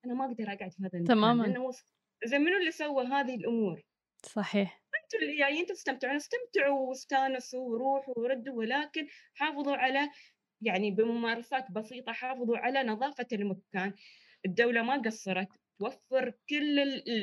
أنا 0.05 0.13
ما 0.13 0.25
أقدر 0.25 0.43
أقعد 0.43 0.71
في 0.71 0.83
هذا 0.83 0.89
المكان 0.93 1.03
تماما. 1.03 1.59
وسخ. 1.59 1.85
زين 2.25 2.41
منو 2.41 2.57
اللي 2.57 2.71
سوى 2.71 3.05
هذه 3.05 3.35
الأمور؟ 3.35 3.81
صحيح. 4.25 4.81
أنتم 5.03 5.25
اللي 5.25 5.37
جايين 5.37 5.65
تستمتعون. 5.65 6.15
استمتعوا 6.15 6.89
واستانسوا 6.89 7.69
وروحوا 7.69 8.19
وردوا. 8.19 8.53
ولكن 8.53 9.07
حافظوا 9.33 9.75
على 9.75 10.09
يعني 10.61 10.91
بممارسات 10.91 11.71
بسيطة 11.71 12.11
حافظوا 12.11 12.57
على 12.57 12.83
نظافة 12.83 13.27
المكان. 13.33 13.93
الدولة 14.45 14.81
ما 14.81 15.01
قصرت. 15.01 15.49
توفر 15.81 16.33
كل 16.49 16.79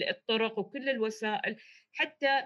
الطرق 0.08 0.58
وكل 0.58 0.88
الوسائل 0.88 1.56
حتى 1.92 2.42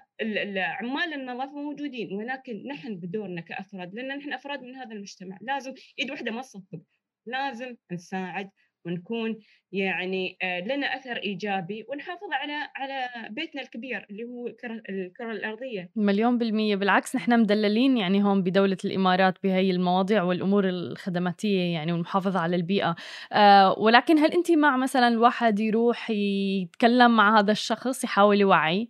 عمال 0.57 1.15
النظافة 1.15 1.53
موجودين 1.53 2.13
ولكن 2.13 2.67
نحن 2.67 2.97
بدورنا 2.97 3.41
كأفراد 3.41 3.95
لأن 3.95 4.19
نحن 4.19 4.33
أفراد 4.33 4.63
من 4.63 4.75
هذا 4.75 4.93
المجتمع 4.93 5.39
لازم 5.41 5.75
إيد 5.99 6.11
واحدة 6.11 6.31
ما 6.31 6.43
تصفق 6.43 6.81
لازم 7.27 7.77
نساعد 7.93 8.51
ونكون 8.87 9.39
يعني 9.73 10.37
آه، 10.43 10.61
لنا 10.61 10.87
أثر 10.87 11.17
إيجابي 11.17 11.85
ونحافظ 11.89 12.29
على 12.33 12.53
على 12.77 13.29
بيتنا 13.31 13.63
الكبير 13.63 14.07
اللي 14.11 14.25
هو 14.25 14.47
الكرة 14.47 15.33
الأرضية. 15.33 15.91
مليون 15.97 16.39
بالمية. 16.39 16.77
بالعكس 16.77 17.17
نحن 17.17 17.41
مدللين 17.41 17.97
يعني 17.97 18.23
هون 18.25 18.43
بدولة 18.43 18.77
الإمارات 18.85 19.35
بهي 19.43 19.71
المواضيع 19.71 20.23
والأمور 20.23 20.69
الخدماتية 20.69 21.75
يعني 21.75 21.93
والمحافظة 21.93 22.41
على 22.41 22.57
البيئة. 22.57 22.97
آه 23.33 23.79
ولكن 23.79 24.19
هل 24.19 24.33
انت 24.33 24.51
مع 24.51 24.77
مثلا 24.77 25.09
الواحد 25.09 25.61
يروح 25.61 26.11
يتكلم 26.11 27.17
مع 27.17 27.39
هذا 27.39 27.53
الشخص 27.53 28.05
يحاول 28.05 28.41
يوعي؟ 28.41 28.89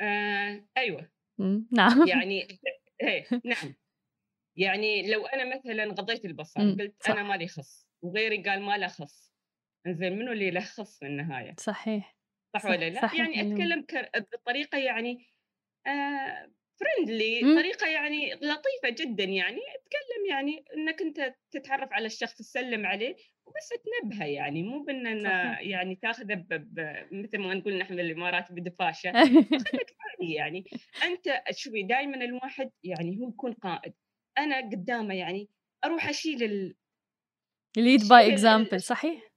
آه 0.00 0.64
أيوه. 0.76 1.08
نعم. 1.72 2.08
يعني 2.08 2.48
إيه 3.02 3.26
نعم. 3.44 3.74
يعني 4.56 5.10
لو 5.12 5.26
أنا 5.26 5.56
مثلا 5.56 5.84
غضيت 5.84 6.24
البصر 6.24 6.60
إمم، 6.60 6.76
قلت 6.80 7.02
صح. 7.02 7.10
أنا 7.10 7.22
مالي 7.22 7.48
خص 7.48 7.86
وغيري 8.02 8.42
قال 8.42 8.62
ما 8.62 8.78
له 8.78 8.86
خص. 8.88 9.32
إنزين 9.86 10.18
منو 10.18 10.32
اللي 10.32 10.50
له 10.50 10.60
خص 10.60 10.98
في 10.98 11.06
النهاية؟ 11.06 11.54
صحيح. 11.58 12.16
صح, 12.54 12.62
صح 12.62 12.70
ولا 12.70 12.90
لا؟ 12.90 13.02
صح 13.02 13.14
يعني 13.14 13.40
أتكلم 13.40 13.86
بطريقة 14.32 14.78
يعني 14.78 15.26
آه 15.86 16.52
فريندلي 16.80 17.40
إمم. 17.42 17.58
طريقة 17.60 17.86
يعني 17.86 18.34
لطيفة 18.34 19.04
جدا 19.04 19.24
يعني 19.24 19.58
أتكلم 19.58 20.26
يعني 20.30 20.64
إنك 20.76 21.02
أنت 21.02 21.34
تتعرف 21.50 21.92
على 21.92 22.06
الشخص 22.06 22.34
تسلم 22.34 22.86
عليه 22.86 23.16
وبس 23.46 23.68
تنبهه 23.68 24.24
يعني. 24.26 24.62
مو 24.62 24.82
بأن 24.82 25.26
يعني 25.60 25.96
تاخذه 25.96 26.44
مثل 27.12 27.38
ما 27.38 27.54
نقول 27.54 27.78
نحن 27.78 28.00
الامارات 28.00 28.52
بدفاشه 28.52 29.12
خليك 29.64 29.96
يعني. 30.36 30.64
أنت 31.04 31.42
شوفي 31.50 31.82
دائما 31.82 32.24
الواحد 32.24 32.70
يعني 32.84 33.18
هو 33.18 33.28
يكون 33.28 33.52
قائد. 33.52 33.92
أنا 34.38 34.60
قدامه 34.60 35.14
يعني 35.14 35.48
أروح 35.84 36.08
أشيل 36.08 36.42
ال 36.42 36.74
lead 37.76 38.08
by 38.08 38.32
example 38.32 38.80
صحيح؟ 38.80 39.32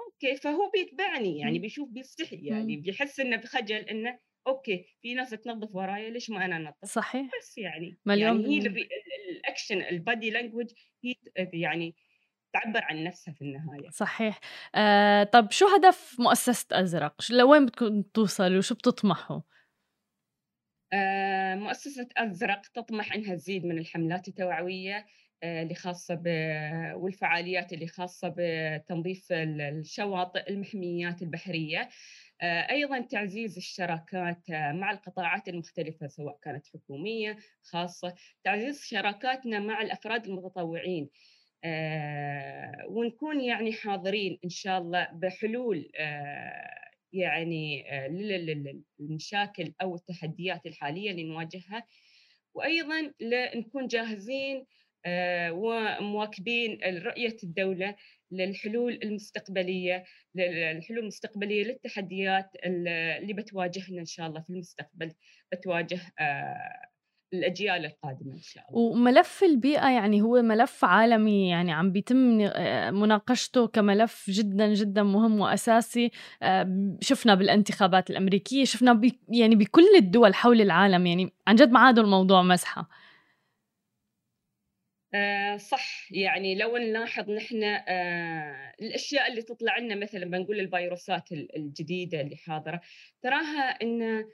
أوكي 0.00 0.36
فهو 0.36 0.70
بيتبعني 0.70 1.38
يعني 1.38 1.58
بيشوف 1.58 1.88
بيستحي 1.88 2.36
يعني 2.36 2.76
بيحس 2.76 3.20
إنه 3.20 3.36
بخجل 3.36 3.76
إنه 3.76 4.18
أوكي 4.46 4.86
في 5.02 5.14
ناس 5.14 5.30
تنظف 5.30 5.74
ورايا 5.74 6.10
ليش 6.10 6.30
ما 6.30 6.44
أنا 6.44 6.56
أنظف؟ 6.56 6.74
صحيح. 6.84 7.30
بس 7.40 7.58
يعني 7.58 7.98
مليون 8.06 8.40
يعني 8.40 8.64
هي 8.64 8.86
ال 9.30 9.37
action 9.37 9.82
ال 9.82 9.92
body 9.92 10.30
language 10.30 10.66
هي 11.04 11.14
يعني 11.52 11.96
تعبر 12.52 12.84
عن 12.84 13.04
نفسها 13.04 13.34
في 13.34 13.42
النهاية. 13.42 13.90
صحيح. 13.90 14.40
آه 14.74 15.24
طب 15.24 15.50
شو 15.50 15.66
هدف 15.66 16.16
مؤسسة 16.18 16.66
أزرق؟ 16.72 17.14
لوين 17.30 17.66
بدكم 17.66 18.02
توصلوا 18.02 18.58
وشو 18.58 18.74
بتطمحوا 18.74 19.36
آه، 19.36 19.44
مؤسسة 21.54 22.08
أزرق 22.16 22.60
تطمح 22.60 23.12
أنها 23.14 23.34
تزيد 23.34 23.66
من 23.66 23.78
الحملات 23.78 24.28
التوعوية 24.28 25.06
آه، 25.42 25.62
اللي 25.62 25.74
خاصة 25.74 26.14
ب... 26.14 26.26
والفعاليات 26.94 27.72
اللي 27.72 27.86
خاصة 27.86 28.34
بتنظيف 28.36 29.26
الشواطئ 29.32 30.50
المحميات 30.50 31.22
البحرية. 31.22 31.88
آه، 32.42 32.70
أيضا 32.70 33.00
تعزيز 33.00 33.56
الشراكات 33.56 34.50
مع 34.50 34.90
القطاعات 34.90 35.48
المختلفة 35.48 36.06
سواء 36.06 36.38
كانت 36.42 36.66
حكومية 36.66 37.36
خاصة. 37.62 38.14
تعزيز 38.44 38.84
شراكاتنا 38.84 39.58
مع 39.58 39.82
الأفراد 39.82 40.26
المتطوعين. 40.26 41.10
ونكون 42.88 43.40
يعني 43.40 43.72
حاضرين 43.72 44.38
إن 44.44 44.48
شاء 44.50 44.78
الله 44.78 45.08
بحلول 45.12 45.90
يعني 47.12 47.92
آه، 47.92 48.08
للمشاكل 48.08 49.72
أو 49.82 49.94
التحديات 49.94 50.66
الحالية 50.66 51.10
اللي 51.10 51.24
نواجهها. 51.24 51.86
وأيضا 52.54 53.12
نكون 53.54 53.86
جاهزين 53.86 54.66
آه، 55.06 55.52
ومواكبين 55.52 56.78
رؤية 56.84 57.36
الدولة 57.44 57.96
للحلول 58.30 59.00
المستقبلية 59.02 60.04
للحلول 60.34 60.98
المستقبلية 60.98 61.64
للتحديات 61.64 62.50
اللي 62.64 63.32
بتواجهنا 63.32 64.00
إن 64.00 64.06
شاء 64.06 64.26
الله 64.26 64.40
في 64.40 64.50
المستقبل 64.50 65.12
بتواجه 65.52 66.00
آه، 66.20 66.89
الأجيال 67.34 67.84
القادمة 67.84 68.32
إن 68.32 68.42
شاء 68.42 68.64
الله. 68.70 68.80
وملف 68.80 69.42
البيئة 69.42 69.88
يعني 69.88 70.22
هو 70.22 70.42
ملف 70.42 70.84
عالمي 70.84 71.48
يعني 71.48 71.72
عم 71.72 71.92
بيتم 71.92 72.40
آه، 72.40 72.90
مناقشته 72.90 73.66
كملف 73.66 74.30
جدا 74.30 74.74
جدا 74.74 75.02
مهم 75.02 75.40
وأساسي. 75.40 76.10
آه، 76.42 76.96
شفنا 77.00 77.34
بالانتخابات 77.34 78.10
الأمريكية 78.10 78.64
شفنا 78.64 78.92
بي 78.92 79.20
يعني 79.28 79.56
بكل 79.56 79.96
الدول 79.96 80.34
حول 80.34 80.60
العالم 80.60 81.06
يعني 81.06 81.32
عن 81.46 81.54
جد 81.54 81.70
ما 81.70 81.80
عادوا 81.80 82.04
الموضوع 82.04 82.42
مزحه 82.42 82.88
آه 85.14 85.56
صح. 85.56 86.12
يعني 86.12 86.54
لو 86.54 86.76
نلاحظ 86.76 87.30
نحن 87.30 87.62
آه 87.64 88.74
الأشياء 88.80 89.30
اللي 89.30 89.42
تطلع 89.42 89.78
لنا 89.78 89.94
مثلا 89.94 90.24
بنقول 90.24 90.60
الفيروسات 90.60 91.32
الجديدة 91.32 92.20
اللي 92.20 92.36
حاضرة 92.36 92.80
تراها 93.22 93.78
إن 93.82 94.24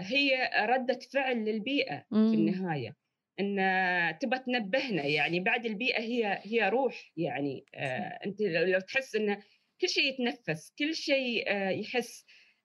هي 0.00 0.50
ردة 0.68 0.98
فعل 1.12 1.44
للبيئة 1.44 2.04
في 2.10 2.16
النهاية. 2.34 2.96
إن 3.40 4.18
تبى 4.18 4.38
تنبهنا 4.38 5.04
يعني 5.04 5.40
بعد 5.40 5.66
البيئة 5.66 6.00
هي 6.00 6.40
هي 6.44 6.68
روح 6.68 7.12
يعني 7.16 7.64
آه، 7.74 8.18
أنت 8.26 8.40
لو 8.40 8.80
تحس 8.80 9.16
إن 9.16 9.34
كل 9.80 9.88
شيء 9.88 10.04
يتنفس 10.04 10.74
كل 10.78 10.94
شيء 10.94 11.44
آه، 11.48 11.70
يحس 11.70 12.24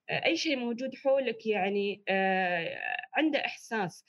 أي 0.10 0.38
شيء 0.38 0.56
موجود 0.56 0.96
حولك 0.96 1.46
يعني 1.46 2.04
عنده 3.14 3.40
إحساس. 3.46 4.06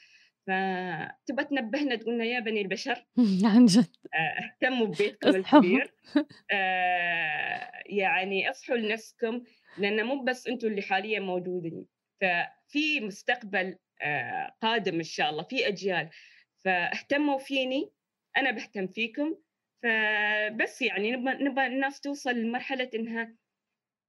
فتبى 0.47 1.45
تنبهنا 1.45 1.97
تقولنا 1.97 2.25
يا 2.25 2.41
بني 2.41 2.61
البشر 2.61 3.07
عن 3.55 3.67
جد. 3.67 3.97
اهتموا 4.15 4.87
ببيتكم 4.87 5.29
الكبير. 5.29 5.95
يعني 8.01 8.51
اصحوا 8.51 8.77
لنفسكم 8.77 9.43
لأن 9.79 10.07
مو 10.07 10.25
بس 10.25 10.47
أنتم 10.47 10.69
اللي 10.69 10.83
حاليا 10.83 11.21
موجودين. 11.21 11.87
ففي 12.21 13.01
مستقبل 13.01 13.79
آه، 14.03 14.57
قادم 14.63 14.95
إن 14.95 15.03
شاء 15.03 15.31
الله 15.31 15.43
في 15.43 15.69
أجيال. 15.69 16.11
فاهتموا 16.65 17.39
فيني 17.39 17.91
أنا 18.37 18.51
بهتم 18.51 18.87
فيكم. 18.87 19.37
فبس 19.83 20.83
يعني 20.83 21.13
نبغى 21.13 21.35
نبغى 21.35 21.67
الناس 21.67 22.01
توصل 22.01 22.31
لمرحلة 22.35 22.91
إنها 22.95 23.37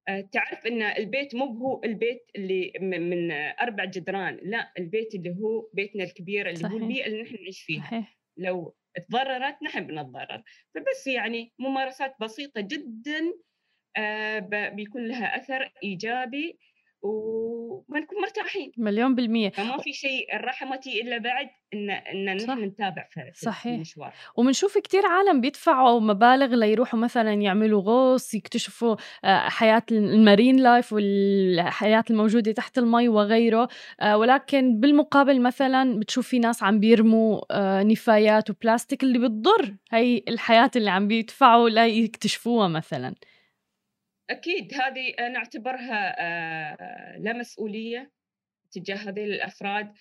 آه، 0.08 0.20
تعرف 0.32 0.66
إن 0.66 0.82
البيت 0.82 1.34
مو 1.34 1.44
هو 1.44 1.80
البيت 1.84 2.30
اللي 2.36 2.72
من 2.80 3.30
أربع 3.32 3.84
جدران. 3.84 4.38
لا 4.42 4.72
البيت 4.78 5.14
اللي 5.14 5.30
هو 5.30 5.70
بيتنا 5.74 6.04
الكبير 6.04 6.46
اللي 6.48 6.58
صحيح. 6.58 6.72
هو 6.72 6.78
البيئة 6.78 7.06
اللي 7.06 7.22
نحن 7.22 7.34
نعيش 7.34 7.62
فيها. 7.62 7.82
صحيح. 7.82 8.18
لو 8.36 8.76
تضررت 9.08 9.62
نحن 9.62 9.86
بنتضرر. 9.86 10.42
فبس 10.74 11.06
يعني 11.06 11.52
ممارسات 11.58 12.14
بسيطة 12.20 12.60
جدا 12.60 13.32
آه، 13.96 14.38
بيكون 14.74 15.08
لها 15.08 15.36
أثر 15.36 15.72
إيجابي. 15.84 16.58
ونكون 17.02 18.20
مرتاحين. 18.22 18.72
مليون 18.76 19.14
بالمية. 19.14 19.50
فما 19.50 19.78
في 19.78 19.92
شيء 19.92 20.36
الراحة 20.36 20.66
ما 20.66 20.76
تي 20.76 21.00
إلا 21.00 21.18
بعد 21.18 21.48
إن 21.74 21.90
إن 21.90 22.36
نحن 22.36 22.64
نتابع 22.64 23.08
في, 23.10 23.20
صحيح. 23.34 23.72
المشوار. 23.72 24.12
وبنشوف 24.36 24.78
كتير 24.78 25.06
عالم 25.06 25.40
بيدفعوا 25.40 26.00
مبالغ 26.00 26.54
ليروحوا 26.54 26.98
مثلا 26.98 27.32
يعملوا 27.32 27.82
غوص 27.82 28.34
يكتشفوا 28.34 28.96
آه، 29.24 29.48
حياة 29.48 29.82
ال 29.92 30.01
marine 30.01 30.56
life 30.56 30.92
والحياة 30.92 32.04
الموجودة 32.10 32.52
تحت 32.52 32.78
المي 32.78 33.08
وغيره. 33.08 33.68
آه، 34.00 34.16
ولكن 34.16 34.80
بالمقابل 34.80 35.40
مثلا 35.40 35.98
بتشوف 36.00 36.28
في 36.28 36.38
ناس 36.38 36.62
عم 36.62 36.80
بيرموا 36.80 37.40
آه، 37.50 37.82
نفايات 37.82 38.50
وبلاستيك 38.50 39.02
اللي 39.02 39.18
بتضر 39.18 39.74
هي 39.92 40.22
الحياة 40.28 40.70
اللي 40.76 40.90
عم 40.90 41.08
بيدفعوا 41.08 41.68
ليكتشفوها 41.68 42.68
مثلا. 42.68 43.14
أكيد 44.30 44.74
هذه 44.74 45.28
نعتبرها 45.32 46.16
لا 47.18 47.32
مسؤولية 47.32 48.12
تجاه 48.70 48.96
هذه 48.96 49.24
الأفراد 49.24 49.92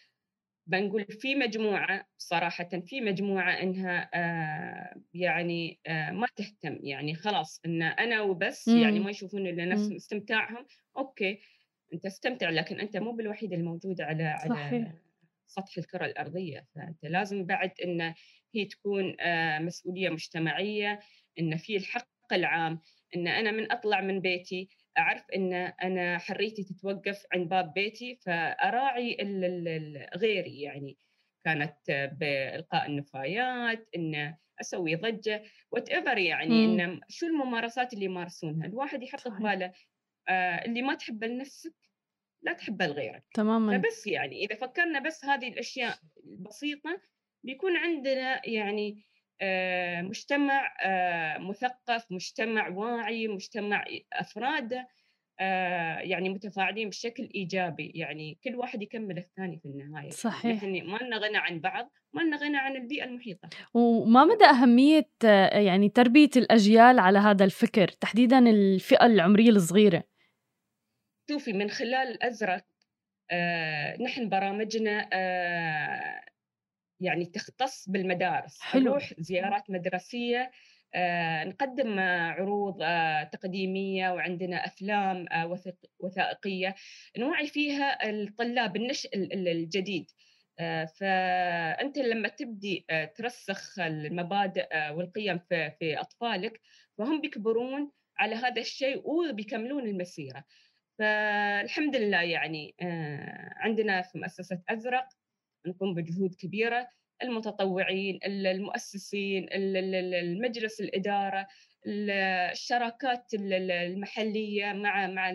بنقول 0.68 1.06
في 1.06 1.36
مجموعة 1.36 2.06
صراحة 2.18 2.70
في 2.86 3.02
مجموعة 3.02 3.52
إنها 3.52 4.10
آه 4.14 5.02
يعني 5.14 5.80
آه 5.88 6.12
ما 6.12 6.28
تهتم 6.36 6.80
يعني 6.84 7.16
خلاص 7.16 7.62
إن 7.66 7.82
أنا 7.82 8.22
وبس 8.22 8.68
يعني. 8.68 9.00
ما 9.00 9.10
يشوفون 9.10 9.48
إلا 9.48 9.66
نفس. 9.66 9.92
استمتاعهم 9.92 10.66
أوكي 10.98 11.40
أنت 11.94 12.06
استمتع 12.06 12.50
لكن 12.50 12.80
أنت 12.80 12.98
مو 12.98 13.12
بالوحيد 13.12 13.54
الموجود 13.54 14.02
على 14.02 14.36
صحيح. 14.40 14.52
على 14.52 14.94
سطح 15.48 15.78
الكرة 15.78 16.06
الأرضية 16.06 16.68
فأنت 16.76 17.06
لازم 17.06 17.46
بعد 17.46 17.72
إن 17.86 18.14
هي 18.56 18.66
تكون 18.66 19.16
آه 19.20 19.60
مسؤولية 19.60 20.10
مجتمعية 20.10 21.00
إن 21.40 21.58
في 21.58 21.78
الحق 21.78 22.34
العام 22.34 22.80
إن 23.16 23.28
أنا 23.28 23.52
من 23.52 23.72
أطلع 23.72 24.02
من 24.02 24.22
بيتي 24.22 24.70
أعرف 24.98 25.24
إن 25.36 25.54
أنا 25.54 26.18
حريتي 26.18 26.64
تتوقف 26.64 27.24
عند 27.34 27.50
باب 27.50 27.74
بيتي 27.74 28.16
فأراعي 28.16 29.18
غيري 30.16 30.62
يعني 30.62 30.98
كانت 31.46 31.76
بإلقاء 32.20 32.86
النفايات 32.86 33.90
إن 33.96 34.36
أسوي 34.62 34.96
ضجة 34.96 35.44
whatever 35.72 36.18
يعني 36.18 36.68
مم. 36.68 36.80
ان 36.80 37.02
شو 37.10 37.28
الممارسات 37.28 37.94
اللي 37.94 38.06
يمارسونها 38.06 38.68
الواحد 38.68 39.04
يحط 39.04 39.20
في. 39.20 39.44
باله 39.44 39.74
آه 40.28 40.66
اللي 40.66 40.82
ما 40.82 40.96
تحبه 40.96 41.28
لنفسك 41.28 41.76
لا 42.42 42.54
تحبه 42.54 42.88
لغيرك 42.88 43.24
تماما 43.34 43.78
فبس 43.78 44.08
يعني 44.08 44.46
إذا 44.46 44.56
فكرنا 44.56 45.00
بس 45.00 45.26
هذه 45.26 45.48
الأشياء 45.48 46.00
البسيطة 46.26 47.02
بيكون 47.44 47.78
عندنا 47.78 48.50
يعني 48.50 49.04
مجتمع 50.02 50.74
آه، 50.84 51.38
مثقف 51.38 52.06
مجتمع 52.12 52.70
واعي 52.70 53.28
مجتمع 53.28 53.86
أفراده 54.14 54.88
آه، 55.42 56.00
يعني 56.00 56.30
متفاعلين 56.30 56.90
بشكل 56.90 57.30
إيجابي. 57.36 57.92
يعني 57.96 58.38
كل 58.44 58.56
واحد 58.56 58.82
يكمل 58.82 59.18
الثاني 59.18 59.60
في 59.60 59.66
النهاية. 59.66 60.10
صحيح. 60.10 60.64
يعني 60.64 60.82
ما 60.82 60.98
لنا 60.98 61.18
غنى 61.18 61.38
عن 61.38 61.60
بعض 61.60 61.92
ما 62.14 62.22
لنا 62.22 62.38
غنى 62.38 62.58
عن 62.58 62.76
البيئة 62.76 63.04
المحيطة. 63.04 63.50
وما 63.74 64.26
مدى 64.26 64.46
أهمية 64.46 65.10
آه، 65.26 65.60
يعني 65.60 65.90
تربية 65.90 66.30
الأجيال 66.36 67.00
على 67.00 67.20
هذا 67.20 67.46
الفكر؟ 67.46 67.88
تحديدا 67.88 68.40
الفئة 68.40 69.06
العمرية 69.06 69.50
الصغيرة. 69.50 70.04
شوفي 71.30 71.54
من 71.54 71.70
خلال 71.70 72.08
الأزرق 72.08 72.66
آه، 73.32 74.02
نحن 74.02 74.30
برامجنا 74.30 75.10
آه، 75.14 76.22
يعني 77.00 77.26
تختص 77.26 77.90
بالمدارس 77.90 78.62
حلو. 78.62 78.82
نروح 78.84 79.14
زيارات 79.20 79.70
مدرسية 79.70 80.52
آه، 80.96 81.44
نقدم 81.44 82.00
عروض 82.00 82.78
آه، 82.82 83.24
تقديمية 83.24 84.10
وعندنا 84.12 84.66
أفلام 84.66 85.26
آه، 85.32 85.58
وثائقية 86.00 86.76
نوعي 87.18 87.48
فيها 87.48 88.10
الطلاب 88.10 88.76
النشء 88.76 89.10
ال- 89.18 89.34
ال- 89.34 89.48
الجديد 89.48 90.06
فأنت 91.00 91.98
لما 91.98 92.28
تبدي 92.28 92.86
ترسخ 93.16 93.80
المبادئ 93.80 94.68
والقيم 94.92 95.40
في 95.40 95.72
في 95.80 96.00
أطفالك 96.00 96.62
فهم 96.98 97.22
بيكبرون 97.22 97.92
على 98.18 98.36
هذا 98.36 98.62
الشيء 98.62 99.02
وبيكملون 99.10 99.88
المسيرة 99.88 100.44
فالحمد 101.00 101.96
لله 101.96 102.22
يعني 102.22 102.76
عندنا 103.58 104.02
في 104.02 104.18
مؤسسة 104.20 104.62
أزرق 104.70 105.08
نقوم 105.68 105.94
بجهود 105.94 106.36
كبيرة 106.36 106.88
المتطوعين 107.24 108.20
المؤسسين 108.26 109.48
المجلس 109.54 110.82
الإدارة 110.82 111.48
الشراكات 111.88 113.34
المحلية 113.34 114.74
مع 114.74 115.08
مع 115.08 115.32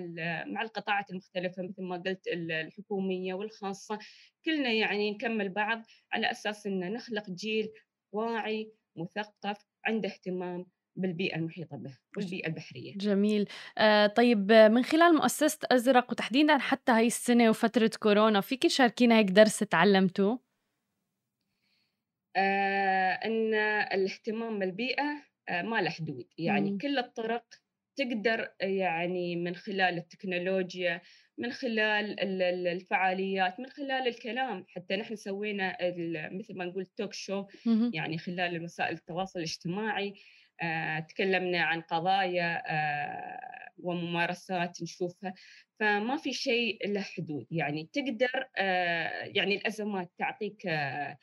مع 0.46 0.62
القطاعات 0.62 1.10
المختلفة 1.10 1.62
مثل 1.62 1.82
ما 1.82 1.96
قلت 1.96 2.26
الحكومية 2.28 3.34
والخاصة. 3.34 3.98
كلنا 4.44 4.72
يعني 4.72 5.10
نكمل 5.10 5.48
بعض 5.48 5.82
على 6.12 6.30
أساس 6.30 6.66
إن 6.66 6.92
نخلق 6.92 7.30
جيل 7.30 7.72
واعي 8.12 8.72
مثقف 8.96 9.58
عنده 9.84 10.08
اهتمام. 10.08 10.66
بالبيئة 10.96 11.36
المحيطة 11.36 11.76
به 11.76 11.98
والبيئه 12.16 12.46
البحريه. 12.46 12.94
جميل 12.96 13.48
آه 13.78 14.06
طيب 14.06 14.52
من 14.52 14.82
خلال 14.84 15.14
مؤسسة 15.14 15.58
أزرق 15.72 16.10
وتحديدا 16.10 16.58
حتى 16.58 16.92
هاي 16.92 17.06
السنة 17.06 17.50
وفترة 17.50 17.90
كورونا 17.98 18.40
فيك 18.40 18.62
تشاركينا 18.62 19.18
هيك 19.18 19.26
درس 19.30 19.58
تعلمتوه؟ 19.58 20.38
آه 22.36 23.12
إن 23.12 23.54
الاهتمام 23.94 24.58
بالبيئة 24.58 25.22
آه 25.48 25.62
ما 25.62 25.80
له 25.82 25.90
حدود 25.90 26.26
يعني 26.38 26.70
مم. 26.70 26.78
كل 26.78 26.98
الطرق 26.98 27.44
تقدر 27.96 28.48
يعني 28.60 29.36
من 29.36 29.54
خلال 29.54 29.98
التكنولوجيا 29.98 31.00
من 31.38 31.52
خلال 31.52 32.20
ال- 32.20 32.42
ال- 32.42 32.66
الفعاليات 32.66 33.60
من 33.60 33.66
خلال 33.66 34.08
الكلام 34.08 34.64
حتى 34.68 34.96
نحن 34.96 35.16
سوينا 35.16 35.76
مثل 36.32 36.56
ما 36.58 36.64
نقول 36.64 36.86
توك 36.86 37.12
شو. 37.12 37.46
يعني 37.92 38.18
خلال 38.18 38.64
وسائل 38.64 38.94
التواصل 38.94 39.38
الاجتماعي 39.38 40.08
آه، 40.08 40.14
تكلمنا 41.08 41.62
عن 41.62 41.80
قضايا 41.80 42.62
آه، 42.66 43.70
وممارسات 43.78 44.82
نشوفها. 44.82 45.34
فما 45.80 46.16
في 46.16 46.32
شيء 46.32 46.88
له 46.92 47.00
حدود. 47.00 47.46
يعني 47.50 47.88
تقدر 47.92 48.48
آه، 48.58 49.24
يعني 49.24 49.54
الأزمات 49.56 50.10
تعطيك 50.18 50.66
آه، 50.66 51.18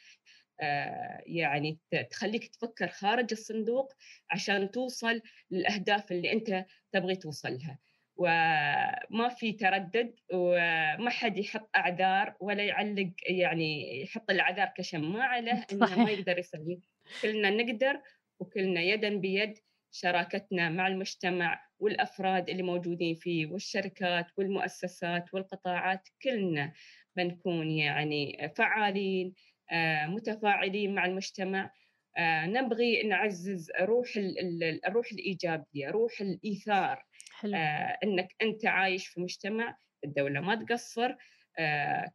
آه، 0.62 1.22
يعني 1.26 1.80
تخليك 2.12 2.48
تفكر 2.48 2.88
خارج 2.88 3.28
الصندوق 3.32 3.94
عشان 4.32 4.72
توصل 4.72 5.22
للأهداف 5.52 6.12
اللي 6.12 6.32
أنت 6.32 6.66
تبغي 6.92 7.16
توصل 7.16 7.50
لها 7.50 7.80
وما 8.16 9.30
في 9.30 9.52
تردد 9.54 10.16
وما 10.34 11.10
حد 11.10 11.38
يحط 11.38 11.70
أعذار 11.76 12.36
ولا 12.40 12.64
يعلق 12.64 13.12
يعني 13.30 14.02
يحط 14.02 14.30
الأعذار 14.32 14.72
كشماعة 14.78 15.40
له 15.40 15.66
إنه 15.72 16.04
ما. 16.04 16.12
يقدر 16.12 16.38
يسوي 16.38 16.82
كلنا 17.22 17.50
نقدر 17.50 18.02
وكلنا 18.42 18.82
يدا 18.82 19.10
بيد 19.18 19.54
شراكتنا 19.92 20.70
مع 20.70 20.88
المجتمع 20.88 21.62
والأفراد 21.80 22.50
اللي 22.50 22.64
موجودين 22.64 23.16
فيه 23.16 23.46
والشركات 23.48 24.26
والمؤسسات 24.38 25.34
والقطاعات 25.34 26.10
كلنا 26.24 26.74
بنكون 27.16 27.72
يعني 27.72 28.52
فعالين 28.58 29.34
آه، 29.72 30.06
متفاعلين 30.06 30.96
مع 30.96 31.06
المجتمع. 31.06 31.72
آه، 32.18 32.46
نبغي 32.46 33.04
نعزز 33.04 33.72
روح 33.82 34.08
ال- 34.18 34.40
ال- 34.40 34.86
الروح 34.86 35.12
الإيجابية 35.12 35.90
روح 35.90 36.22
الإيثار. 36.22 37.06
حلو. 37.40 37.56
آه، 37.56 37.98
إنك 38.04 38.36
أنت 38.42 38.66
عايش 38.66 39.08
في 39.08 39.22
مجتمع 39.22 39.78
الدولة 40.06 40.40
ما 40.42 40.56
تقصر 40.56 41.16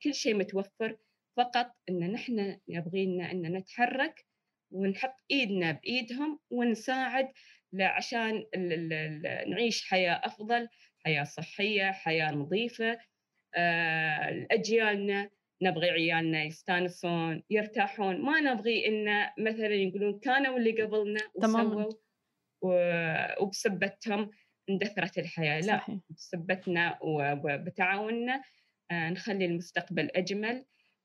كل 0.03 0.15
شيء 0.15 0.35
متوفر. 0.35 0.97
فقط 1.37 1.73
إن 1.89 2.13
نحن 2.13 2.59
يبغينا 2.69 3.31
إن 3.33 3.57
نتحرك 3.57 4.26
ونحط 4.71 5.15
إيدنا 5.31 5.73
بإيدهم 5.73 6.39
ونساعد 6.51 7.29
عشان 7.81 8.45
نعيش 9.49 9.89
حياة 9.89 10.21
أفضل 10.25 10.69
حياة 11.05 11.25
صحية 11.25 11.91
حياة 11.93 12.33
نظيفة. 12.33 12.99
آه، 13.57 14.47
اجيالنا 14.51 15.31
نبغي 15.63 15.91
عيالنا 15.91 16.45
يستانسون 16.45 17.43
يرتاحون. 17.51 18.21
ما 18.21 18.41
نبغي 18.41 18.87
ان 18.89 19.29
مثلا 19.39 19.75
يقولون 19.75 20.19
كانوا 20.19 20.59
اللي 20.59 20.83
قبلنا. 20.83 21.21
وسووا 21.35 21.93
وبسبتهم 23.41 24.31
اندثرت 24.71 25.19
الحياة. 25.19 25.61
لا 25.61 26.01
بسبتنا 26.11 26.99
وبتعاوننا 27.03 28.43
آه، 28.91 29.11
نخلي 29.11 29.45
المستقبل 29.45 30.11
أجمل 30.15 30.65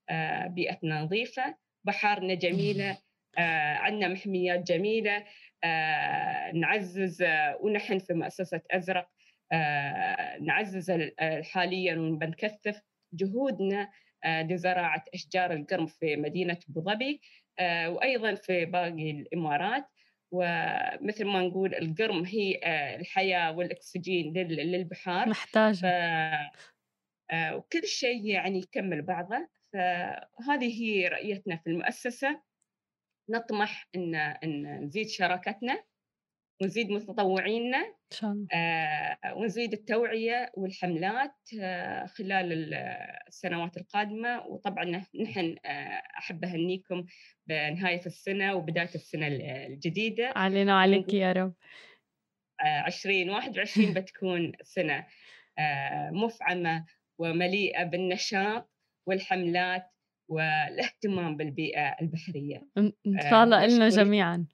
آه، 0.10 0.48
بيئتنا 0.48 1.02
نظيفة 1.02 1.56
بحارنا 1.84 2.34
جميلة 2.34 2.92
آه، 2.92 2.98
عندنا 3.38 4.08
محميات 4.08 4.60
جميلة 4.68 5.24
آه، 5.64 6.52
نعزز 6.52 7.22
آه، 7.22 7.58
ونحن 7.62 8.00
في 8.00 8.14
مؤسسة 8.14 8.62
أزرق 8.72 9.10
آه، 9.52 10.38
نعزز 10.42 10.92
ال- 10.92 11.20
آه، 11.20 11.42
حاليا 11.42 11.96
وبنكثف 11.96 12.82
جهودنا 13.14 13.90
آه، 14.24 14.44
لزراعة 14.44 15.04
أشجار 15.14 15.54
القرم 15.54 15.86
في 15.88 16.16
مدينة 16.16 16.58
أبو 16.70 16.82
ظبي 16.82 17.22
آه، 17.60 17.90
وأيضا 17.90 18.36
في 18.36 18.66
باقي 18.66 19.12
الإمارات. 19.12 19.86
ومثل 20.34 21.26
ما 21.26 21.42
نقول 21.42 21.76
القرم 21.76 22.26
هي 22.26 22.60
آه، 22.64 22.96
الحياة 22.96 23.52
والأكسجين 23.52 24.34
لل- 24.38 24.72
للبحار. 24.72 25.30
محتاجة. 25.30 25.88
آه، 27.32 27.56
وكل 27.56 27.84
شيء 27.84 28.26
يعني 28.26 28.60
يكمل 28.60 29.02
بعضه. 29.02 29.48
فهذه 29.74 30.82
هي 30.84 31.08
رؤيتنا 31.08 31.56
في 31.58 31.68
المؤسسة. 31.70 32.42
نطمح 33.30 33.88
إن 33.96 34.16
إن 34.16 34.84
نزيد 34.86 35.08
شراكتنا 35.08 35.84
ونزيد 36.62 36.90
متطوعينا 36.92 37.78
إن 37.78 37.94
شاء 38.12 38.32
الله. 38.32 38.48
آه، 38.54 39.18
ونزيد 39.36 39.74
التوعية 39.74 40.52
والحملات 40.58 41.36
آه، 41.62 42.06
خلال 42.06 42.54
ال- 42.54 42.74
السنوات 43.28 43.78
القادمة. 43.78 44.46
وطبعا 44.48 44.86
نحن 45.22 45.56
آه، 45.66 46.02
أحب 46.18 46.46
أهنيكم 46.46 47.06
بنهاية 47.48 48.06
السنة 48.06 48.56
وبداية 48.56 48.96
السنة 48.96 49.28
الجديدة. 49.28 50.34
علينا 50.36 50.74
وعليك 50.74 51.14
يا 51.14 51.32
رب. 51.32 51.54
2021 52.88 53.94
بتكون 53.94 54.52
سنة 54.64 55.08
آه، 55.60 56.10
مفعمة 56.12 56.86
ومليئة 57.20 57.84
بالنشاط 57.84 58.70
والحملات 59.08 59.90
والاهتمام 60.32 61.38
بالبيئة 61.38 61.96
البحرية. 62.02 62.68
إن 62.78 62.94
شاء 63.30 63.44
الله 63.44 63.66
إلنا 63.66 63.90
جميعا. 63.90 64.46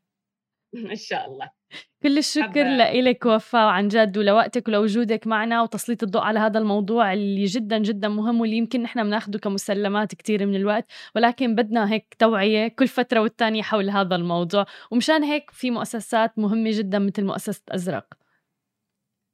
إن 0.91 0.95
شاء 0.95 1.27
الله. 1.27 1.51
كل 2.03 2.17
الشكر 2.17 2.63
لك 3.01 3.25
وفاء 3.25 3.67
عن 3.67 3.87
جد 3.87 4.17
ولوقتك 4.17 4.67
ولوجودك 4.67 5.27
معنا 5.27 5.61
وتسليط 5.61 6.03
الضوء 6.03 6.21
على 6.21 6.39
هذا 6.39 6.59
الموضوع 6.59 7.13
اللي 7.13 7.45
جدا 7.45 7.77
جدا 7.77 8.07
مهم 8.07 8.41
واللي 8.41 8.57
يمكن 8.57 8.81
نحن 8.81 9.03
بناخده 9.03 9.39
كمسلمات 9.39 10.15
كثير 10.15 10.45
من 10.45 10.55
الوقت. 10.55 10.85
ولكن 11.15 11.55
بدنا 11.55 11.91
هيك 11.93 12.15
توعية 12.19 12.67
كل 12.67 12.87
فترة 12.87 13.19
والتانية 13.19 13.61
حول 13.61 13.89
هذا 13.89 14.15
الموضوع. 14.15 14.65
ومشان 14.91 15.23
هيك 15.23 15.51
في 15.51 15.71
مؤسسات 15.71 16.39
مهمة 16.39 16.69
جدا 16.73 16.99
مثل 16.99 17.23
مؤسسة 17.25 17.63
أزرق. 17.69 18.13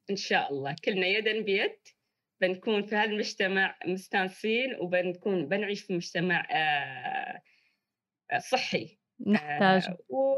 إن 0.09 0.15
شاء 0.15 0.51
الله. 0.51 0.75
كلنا 0.85 1.07
يدا 1.07 1.41
بيد. 1.41 1.77
بنكون 2.43 2.81
في 2.81 2.95
هذا 2.95 3.11
المجتمع 3.11 3.75
مستانسين 3.85 4.75
وبنكون 4.79 5.45
بنعيش 5.45 5.81
في 5.81 5.93
مجتمع 5.93 6.47
آه، 6.51 7.41
صحي. 8.39 8.99
نحتاج. 9.27 9.83
آه، 9.83 9.97
و... 10.09 10.35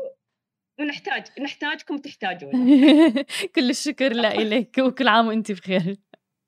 ونحتاج 0.80 1.24
نحتاجكم 1.40 1.98
تحتاجون 1.98 2.52
كل 3.56 3.70
الشكر 3.70 4.14
لك 4.14 4.78
وكل 4.80 5.08
عام 5.08 5.28
وانت 5.28 5.52
بخير. 5.52 5.96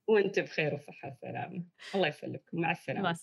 وانت 0.10 0.40
بخير 0.40 0.74
وصحة 0.74 1.18
وسلامة. 1.18 1.64
الله 1.96 2.08
يسلمكم. 2.08 2.62
مع 2.62 2.72
السلامة. 2.72 3.18